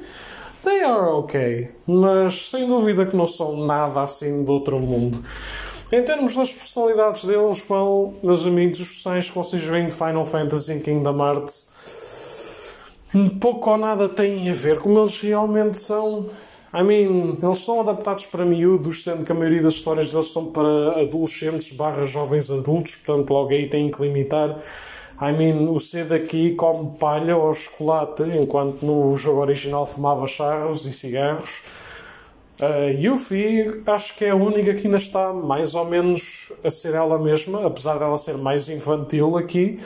They 0.64 0.82
are 0.82 1.10
okay, 1.14 1.70
mas 1.86 2.50
sem 2.50 2.66
dúvida 2.66 3.06
que 3.06 3.16
não 3.16 3.26
são 3.26 3.64
nada 3.66 4.02
assim 4.02 4.44
do 4.44 4.52
outro 4.52 4.78
mundo. 4.78 5.18
Em 5.92 6.02
termos 6.02 6.34
das 6.34 6.52
personalidades 6.52 7.24
deles, 7.24 7.64
well, 7.70 8.14
meus 8.22 8.46
amigos, 8.46 8.80
os 8.80 8.88
personagens 8.88 9.28
que 9.28 9.36
vocês 9.36 9.62
veem 9.62 9.86
de 9.86 9.92
Final 9.92 10.26
Fantasy 10.26 10.74
e 10.74 10.80
Kingdom 10.80 11.18
Hearts 11.18 12.01
pouco 13.40 13.70
ou 13.70 13.78
nada 13.78 14.08
têm 14.08 14.48
a 14.50 14.52
ver 14.52 14.78
como 14.78 14.98
eles 15.00 15.20
realmente 15.20 15.78
são. 15.78 16.28
I 16.74 16.82
mean, 16.82 17.36
eles 17.42 17.58
são 17.58 17.80
adaptados 17.80 18.26
para 18.26 18.46
miúdos, 18.46 19.04
sendo 19.04 19.24
que 19.24 19.32
a 19.32 19.34
maioria 19.34 19.62
das 19.62 19.74
histórias 19.74 20.10
deles 20.10 20.32
são 20.32 20.46
para 20.46 21.02
adolescentes 21.02 21.72
barra 21.72 22.04
jovens 22.06 22.50
adultos, 22.50 22.96
portanto 22.96 23.30
logo 23.30 23.50
aí 23.50 23.68
têm 23.68 23.90
que 23.90 24.00
limitar 24.00 24.58
I 25.22 25.32
mean, 25.32 25.68
o 25.70 25.78
C 25.78 26.02
daqui 26.02 26.56
come 26.56 26.98
palha 26.98 27.36
ou 27.36 27.54
chocolate, 27.54 28.24
enquanto 28.24 28.82
no 28.84 29.16
jogo 29.16 29.40
original 29.40 29.86
fumava 29.86 30.26
charros 30.26 30.84
e 30.84 30.92
cigarros. 30.92 31.62
Uh, 32.60 32.90
Yuffie 32.98 33.82
acho 33.86 34.16
que 34.16 34.24
é 34.24 34.30
a 34.30 34.34
única 34.34 34.74
que 34.74 34.86
ainda 34.86 34.96
está 34.96 35.32
mais 35.32 35.76
ou 35.76 35.84
menos 35.84 36.52
a 36.64 36.70
ser 36.70 36.94
ela 36.94 37.20
mesma, 37.20 37.64
apesar 37.64 37.98
dela 38.00 38.16
ser 38.16 38.36
mais 38.36 38.68
infantil 38.68 39.36
aqui. 39.36 39.78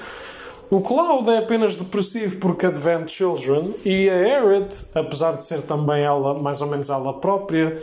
O 0.68 0.81
Cloud 0.81 1.31
é 1.31 1.38
apenas 1.38 1.76
depressivo 1.76 2.38
porque 2.38 2.66
Advent 2.66 3.09
Children 3.09 3.72
e 3.85 4.11
a 4.11 4.14
Aerith, 4.14 4.87
apesar 4.96 5.37
de 5.37 5.44
ser 5.44 5.62
também 5.62 6.02
ela, 6.02 6.35
mais 6.35 6.61
ou 6.61 6.66
menos 6.66 6.90
ela 6.90 7.14
própria, 7.20 7.81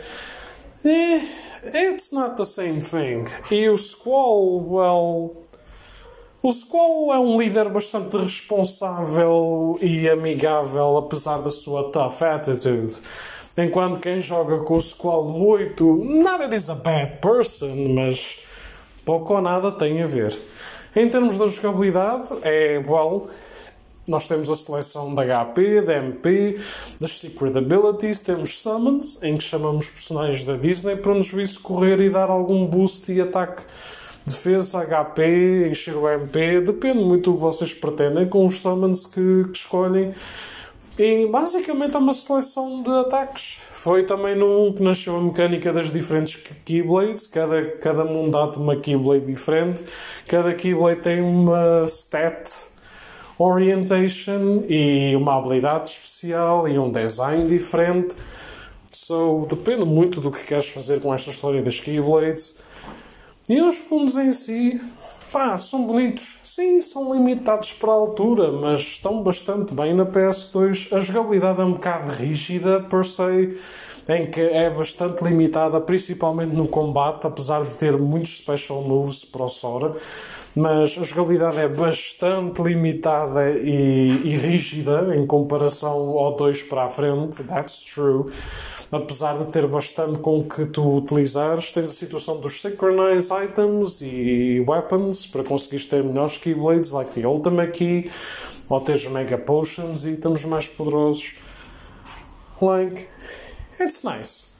eh, 0.84 1.20
it's 1.92 2.12
not 2.12 2.36
the 2.36 2.44
same 2.44 2.82
thing. 2.82 3.24
E 3.50 3.70
o 3.70 3.78
Squall, 3.78 4.66
well, 4.68 5.34
o 6.42 6.52
Squall 6.52 7.14
é 7.14 7.18
um 7.18 7.40
líder 7.40 7.70
bastante 7.70 8.18
responsável 8.18 9.78
e 9.80 10.06
amigável, 10.10 10.98
apesar 10.98 11.38
da 11.38 11.48
sua 11.48 11.90
tough 11.90 12.22
attitude. 12.22 13.00
Enquanto 13.56 13.98
quem 13.98 14.20
joga 14.20 14.58
com 14.58 14.74
o 14.74 14.82
Squall 14.82 15.24
no 15.24 15.46
8, 15.46 16.04
nada 16.22 16.54
is 16.54 16.68
a 16.68 16.74
bad 16.74 17.18
person, 17.22 17.94
mas 17.94 18.40
pouco 19.06 19.32
ou 19.32 19.40
nada 19.40 19.72
tem 19.72 20.02
a 20.02 20.06
ver. 20.06 20.38
Em 20.96 21.08
termos 21.08 21.36
da 21.36 21.46
jogabilidade, 21.48 22.28
é 22.42 22.80
well, 22.86 23.28
nós 24.06 24.28
temos 24.28 24.48
a 24.48 24.54
seleção 24.54 25.12
da 25.12 25.24
HP, 25.24 25.80
da 25.80 25.96
MP, 25.96 26.56
das 27.00 27.18
Secret 27.18 27.58
Abilities, 27.58 28.22
temos 28.22 28.62
Summons, 28.62 29.20
em 29.22 29.36
que 29.36 29.42
chamamos 29.42 29.90
personagens 29.90 30.44
da 30.44 30.56
Disney 30.56 30.94
para 30.94 31.14
nos 31.14 31.32
vir 31.32 31.48
socorrer 31.48 32.00
e 32.00 32.10
dar 32.10 32.30
algum 32.30 32.66
boost 32.66 33.10
e 33.10 33.20
ataque 33.20 33.62
defesa, 34.24 34.84
HP, 34.84 35.68
encher 35.68 35.96
o 35.96 36.08
MP, 36.08 36.60
depende 36.60 37.02
muito 37.02 37.30
do 37.30 37.36
que 37.36 37.42
vocês 37.42 37.74
pretendem 37.74 38.28
com 38.28 38.46
os 38.46 38.60
summons 38.60 39.04
que, 39.04 39.44
que 39.50 39.58
escolhem. 39.58 40.12
E 40.96 41.26
basicamente 41.26 41.96
é 41.96 41.98
uma 41.98 42.14
seleção 42.14 42.82
de 42.82 42.90
ataques. 42.90 43.58
Foi 43.72 44.04
também 44.04 44.36
num 44.36 44.72
que 44.72 44.80
nasceu 44.80 45.16
a 45.16 45.20
mecânica 45.20 45.72
das 45.72 45.90
diferentes 45.90 46.36
Keyblades. 46.64 47.26
Cada, 47.26 47.62
cada 47.78 48.04
mundo 48.04 48.30
dá 48.30 48.46
uma 48.58 48.76
Keyblade 48.76 49.26
diferente. 49.26 49.82
Cada 50.28 50.54
Keyblade 50.54 51.00
tem 51.00 51.20
uma 51.20 51.84
stat 51.88 52.48
orientation 53.36 54.62
e 54.68 55.16
uma 55.16 55.36
habilidade 55.36 55.88
especial 55.88 56.68
e 56.68 56.78
um 56.78 56.90
design 56.92 57.44
diferente. 57.48 58.14
So, 58.92 59.46
depende 59.50 59.84
muito 59.84 60.20
do 60.20 60.30
que 60.30 60.44
queres 60.44 60.68
fazer 60.68 61.00
com 61.00 61.12
esta 61.12 61.30
história 61.30 61.60
das 61.60 61.80
Keyblades. 61.80 62.58
E 63.48 63.60
os 63.60 63.78
fundos 63.78 64.16
em 64.16 64.32
si, 64.32 64.80
pá, 65.34 65.58
são 65.58 65.84
bonitos. 65.84 66.38
Sim, 66.44 66.80
são 66.80 67.12
limitados 67.12 67.72
para 67.72 67.90
a 67.90 67.94
altura, 67.94 68.52
mas 68.52 68.82
estão 68.82 69.20
bastante 69.20 69.74
bem 69.74 69.92
na 69.92 70.06
PS2. 70.06 70.96
A 70.96 71.00
jogabilidade 71.00 71.60
é 71.60 71.64
um 71.64 71.72
bocado 71.72 72.08
rígida, 72.14 72.80
per 72.82 73.04
se, 73.04 73.58
em 74.08 74.30
que 74.30 74.40
é 74.40 74.70
bastante 74.70 75.24
limitada, 75.24 75.80
principalmente 75.80 76.54
no 76.54 76.68
combate, 76.68 77.26
apesar 77.26 77.64
de 77.64 77.76
ter 77.76 77.98
muitos 77.98 78.36
special 78.36 78.82
moves 78.82 79.24
para 79.24 79.42
o 79.42 79.48
Sora. 79.48 79.92
Mas 80.54 80.96
a 80.96 81.02
jogabilidade 81.02 81.58
é 81.58 81.66
bastante 81.66 82.62
limitada 82.62 83.50
e, 83.50 84.10
e 84.24 84.36
rígida 84.36 85.16
em 85.16 85.26
comparação 85.26 86.16
ao 86.16 86.36
2 86.36 86.62
para 86.62 86.84
a 86.84 86.90
frente, 86.90 87.42
that's 87.42 87.92
true 87.92 88.30
apesar 88.94 89.38
de 89.38 89.46
ter 89.46 89.66
bastante 89.66 90.18
com 90.20 90.44
que 90.44 90.66
tu 90.66 90.98
utilizares, 90.98 91.72
tens 91.72 91.90
a 91.90 91.92
situação 91.92 92.40
dos 92.40 92.60
Synchronize 92.60 93.32
Items 93.32 94.00
e 94.02 94.64
Weapons 94.66 95.26
para 95.26 95.42
conseguires 95.42 95.86
ter 95.86 96.04
melhores 96.04 96.38
Keyblades, 96.38 96.92
like 96.92 97.10
the 97.12 97.26
Ultimate 97.26 97.72
Key, 97.72 98.10
ou 98.68 98.80
teres 98.80 99.08
Mega 99.08 99.36
Potions 99.36 100.04
e 100.04 100.10
itens 100.10 100.44
mais 100.44 100.68
poderosos. 100.68 101.36
Like, 102.62 103.06
it's 103.80 104.02
nice. 104.04 104.54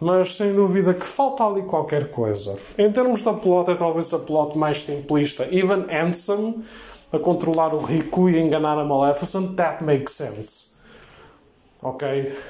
Mas 0.00 0.36
sem 0.36 0.54
dúvida 0.54 0.94
que 0.94 1.04
falta 1.04 1.44
ali 1.44 1.62
qualquer 1.62 2.10
coisa. 2.10 2.58
Em 2.78 2.90
termos 2.90 3.22
da 3.22 3.34
plot, 3.34 3.70
é 3.70 3.74
talvez 3.74 4.12
a 4.14 4.18
plot 4.18 4.56
mais 4.56 4.82
simplista. 4.82 5.46
Even 5.52 5.84
Ansem 5.94 6.64
a 7.12 7.18
controlar 7.18 7.74
o 7.74 7.80
Riku 7.80 8.30
e 8.30 8.38
enganar 8.38 8.78
a 8.78 8.84
Maleficent, 8.84 9.56
that 9.56 9.84
makes 9.84 10.14
sense 10.14 10.69
Ok? 11.82 12.06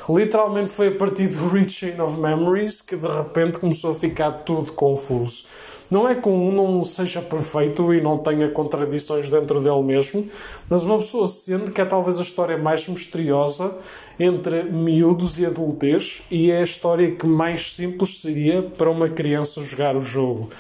Literalmente 0.09 0.73
foi 0.73 0.89
a 0.89 0.95
partir 0.97 1.29
do 1.29 1.49
Reach 1.51 1.73
Chain 1.73 2.01
of 2.01 2.19
Memories 2.19 2.83
que 2.83 2.97
de 2.97 3.07
repente 3.07 3.61
começou 3.61 3.93
a 3.93 3.95
ficar 3.95 4.33
tudo 4.33 4.73
confuso. 4.73 5.45
Não 5.89 6.09
é 6.09 6.15
que 6.15 6.29
um 6.29 6.53
não 6.53 6.85
seja 6.85 7.23
perfeito 7.23 7.93
e 7.95 8.01
não 8.01 8.19
tenha 8.19 8.49
contradições 8.51 9.31
dentro 9.31 9.61
dele 9.61 9.83
mesmo, 9.83 10.27
mas 10.69 10.85
uma 10.85 10.99
pessoa 10.99 11.27
sente 11.27 11.71
que 11.71 11.81
é 11.81 11.85
talvez 11.85 12.19
a 12.19 12.23
história 12.23 12.57
mais 12.57 12.87
misteriosa 12.89 13.73
entre 14.19 14.65
miúdos 14.65 15.39
e 15.39 15.47
adultez 15.47 16.23
e 16.31 16.51
é 16.51 16.59
a 16.59 16.65
história 16.65 17.11
que 17.13 17.27
mais 17.27 17.75
simples 17.75 18.21
seria 18.21 18.63
para 18.63 18.91
uma 18.91 19.09
criança 19.09 19.63
jogar 19.63 19.97
o 19.97 20.01
jogo. 20.01 20.51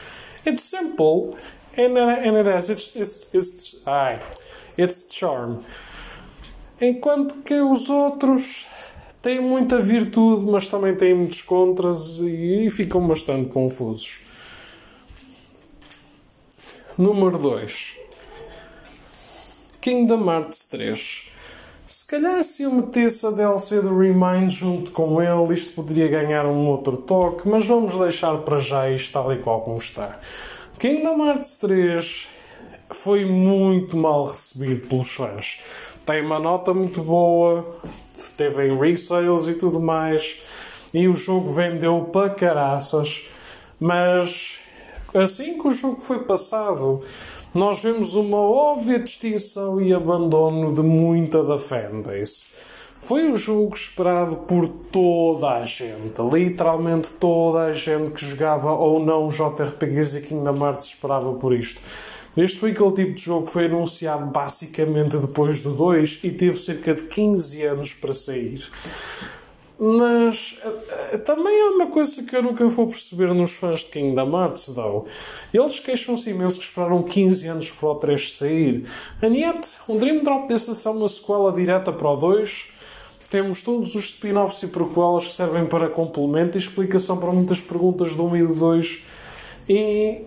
It's 0.46 0.62
simple 0.62 1.34
and, 1.76 1.96
it 1.96 2.48
has 2.48 2.70
its, 2.70 2.96
its, 2.96 3.30
its, 3.34 3.82
ai, 3.86 4.20
its 4.78 5.06
charm. 5.10 5.58
Enquanto 6.80 7.42
que 7.42 7.54
os 7.54 7.90
outros 7.90 8.66
têm 9.20 9.40
muita 9.40 9.78
virtude, 9.78 10.50
mas 10.50 10.68
também 10.68 10.94
têm 10.94 11.12
muitos 11.12 11.42
contras 11.42 12.20
e, 12.20 12.66
e 12.66 12.70
ficam 12.70 13.06
bastante 13.06 13.50
confusos. 13.50 14.20
Número 16.96 17.36
2 17.38 17.98
Kingdom 19.80 20.30
Hearts 20.30 20.68
3. 20.68 21.28
Se 21.86 22.06
calhar 22.06 22.42
se 22.44 22.62
eu 22.62 22.70
metesse 22.70 23.26
a 23.26 23.30
DLC 23.30 23.80
do 23.80 23.98
Remind 23.98 24.50
junto 24.50 24.92
com 24.92 25.22
ele, 25.22 25.54
isto 25.54 25.74
poderia 25.74 26.08
ganhar 26.08 26.46
um 26.46 26.68
outro 26.68 26.96
toque, 26.96 27.48
mas 27.48 27.66
vamos 27.66 27.98
deixar 27.98 28.38
para 28.38 28.58
já 28.58 28.90
isto 28.90 29.12
tal 29.12 29.32
e 29.32 29.36
qual 29.36 29.60
como 29.62 29.78
está. 29.78 30.18
Kingdom 30.78 31.26
Hearts 31.26 31.56
3 31.58 32.28
foi 32.90 33.24
muito 33.24 33.96
mal 33.96 34.24
recebido 34.24 34.86
pelos 34.88 35.10
fãs 35.10 35.60
tem 36.10 36.22
uma 36.22 36.40
nota 36.40 36.74
muito 36.74 37.02
boa, 37.02 37.64
teve 38.36 38.66
em 38.66 38.76
resales 38.76 39.46
e 39.46 39.54
tudo 39.54 39.78
mais, 39.78 40.88
e 40.92 41.06
o 41.06 41.14
jogo 41.14 41.52
vendeu 41.52 42.08
para 42.12 42.30
caraças, 42.30 43.26
mas 43.78 44.58
assim 45.14 45.56
que 45.56 45.68
o 45.68 45.70
jogo 45.70 46.00
foi 46.00 46.24
passado, 46.24 47.00
nós 47.54 47.84
vemos 47.84 48.14
uma 48.14 48.38
óbvia 48.38 48.98
distinção 48.98 49.80
e 49.80 49.94
abandono 49.94 50.72
de 50.72 50.82
muita 50.82 51.44
da 51.44 51.56
fanbase. 51.56 52.48
Foi 53.00 53.30
o 53.30 53.36
jogo 53.36 53.74
esperado 53.74 54.36
por 54.36 54.68
toda 54.68 55.48
a 55.52 55.64
gente, 55.64 56.20
literalmente 56.20 57.12
toda 57.12 57.66
a 57.66 57.72
gente 57.72 58.10
que 58.10 58.24
jogava 58.24 58.72
ou 58.72 58.98
não 58.98 59.28
JRPGs 59.28 60.18
e 60.18 60.22
Kingdom 60.22 60.66
Hearts 60.66 60.86
esperava 60.86 61.32
por 61.34 61.54
isto. 61.54 61.80
Este 62.36 62.58
foi 62.58 62.70
aquele 62.70 62.92
tipo 62.92 63.14
de 63.14 63.22
jogo 63.22 63.46
que 63.46 63.52
foi 63.52 63.66
anunciado 63.66 64.26
basicamente 64.26 65.16
depois 65.18 65.62
do 65.62 65.72
2 65.74 66.20
e 66.22 66.30
teve 66.30 66.58
cerca 66.58 66.94
de 66.94 67.02
15 67.04 67.62
anos 67.64 67.94
para 67.94 68.12
sair. 68.12 68.62
Mas 69.82 70.58
uh, 70.62 71.18
também 71.20 71.58
há 71.62 71.70
uma 71.70 71.86
coisa 71.86 72.22
que 72.22 72.36
eu 72.36 72.42
nunca 72.42 72.68
vou 72.68 72.86
perceber 72.86 73.32
nos 73.32 73.52
fãs 73.52 73.80
de 73.80 73.86
Kingdom 73.86 74.30
Hearts, 74.38 74.66
though. 74.66 75.06
Eles 75.54 75.80
queixam-se 75.80 76.30
imenso 76.30 76.58
que 76.58 76.64
esperaram 76.64 77.02
15 77.02 77.48
anos 77.48 77.70
para 77.70 77.88
o 77.88 77.94
3 77.94 78.36
sair. 78.36 78.84
And 79.22 79.34
yet, 79.34 79.76
um 79.88 79.96
Dream 79.96 80.22
Drop 80.22 80.48
dessa 80.48 80.74
são 80.74 80.98
uma 80.98 81.08
sequela 81.08 81.50
direta 81.50 81.92
para 81.94 82.10
o 82.10 82.16
2. 82.16 82.72
Temos 83.30 83.62
todos 83.62 83.94
os 83.94 84.04
spin-offs 84.04 84.62
e 84.64 84.66
prequelas 84.66 85.28
que 85.28 85.32
servem 85.32 85.64
para 85.64 85.88
complemento 85.88 86.58
e 86.58 86.60
explicação 86.60 87.16
para 87.16 87.32
muitas 87.32 87.62
perguntas 87.62 88.14
do 88.14 88.24
1 88.24 88.36
e 88.36 88.46
do 88.46 88.54
2. 88.54 89.02
E 89.66 90.24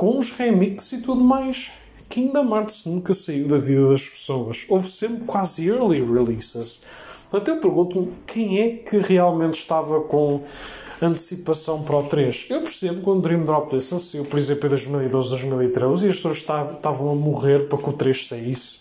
com 0.00 0.18
os 0.18 0.30
remixes 0.30 0.92
e 0.92 1.02
tudo 1.02 1.22
mais. 1.22 1.72
Kingdom 2.08 2.56
Hearts 2.56 2.86
nunca 2.86 3.12
saiu 3.12 3.46
da 3.46 3.58
vida 3.58 3.86
das 3.86 4.08
pessoas. 4.08 4.64
Houve 4.66 4.88
sempre 4.88 5.26
quase 5.26 5.68
early 5.68 6.00
releases. 6.00 6.80
Portanto, 7.28 7.48
eu 7.48 7.60
pergunto-me 7.60 8.10
quem 8.26 8.60
é 8.60 8.70
que 8.70 8.96
realmente 8.96 9.58
estava 9.58 10.00
com 10.00 10.40
antecipação 11.02 11.82
para 11.82 11.96
o 11.96 12.04
3. 12.04 12.46
Eu 12.48 12.62
percebo 12.62 13.02
quando 13.02 13.18
o 13.18 13.20
Dream 13.20 13.44
Drop 13.44 13.70
Distance 13.70 14.12
saiu, 14.12 14.24
por 14.24 14.38
exemplo, 14.38 14.68
em 14.68 14.70
2012, 14.70 15.28
2013, 15.28 16.06
e 16.06 16.08
as 16.08 16.16
pessoas 16.16 16.36
estavam 16.38 17.10
a 17.10 17.14
morrer 17.14 17.68
para 17.68 17.76
que 17.76 17.90
o 17.90 17.92
3 17.92 18.26
saísse. 18.26 18.78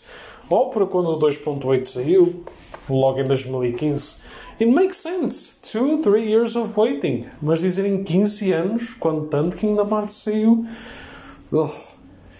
Ou 0.49 0.69
para 0.69 0.85
quando 0.85 1.09
o 1.09 1.19
2.8 1.19 1.83
saiu, 1.83 2.45
logo 2.89 3.19
em 3.19 3.27
2015. 3.27 4.15
It 4.61 4.71
makes 4.71 4.95
sense. 4.95 5.57
Two, 5.69 6.01
three 6.01 6.31
years 6.31 6.55
of 6.55 6.79
waiting. 6.79 7.25
Mas 7.41 7.59
dizerem 7.59 8.05
15 8.05 8.53
anos, 8.53 8.93
quando 8.93 9.25
tanto 9.25 9.57
Kingdom 9.57 9.89
Hearts 9.89 10.15
saiu. 10.15 10.65
loh 11.51 11.98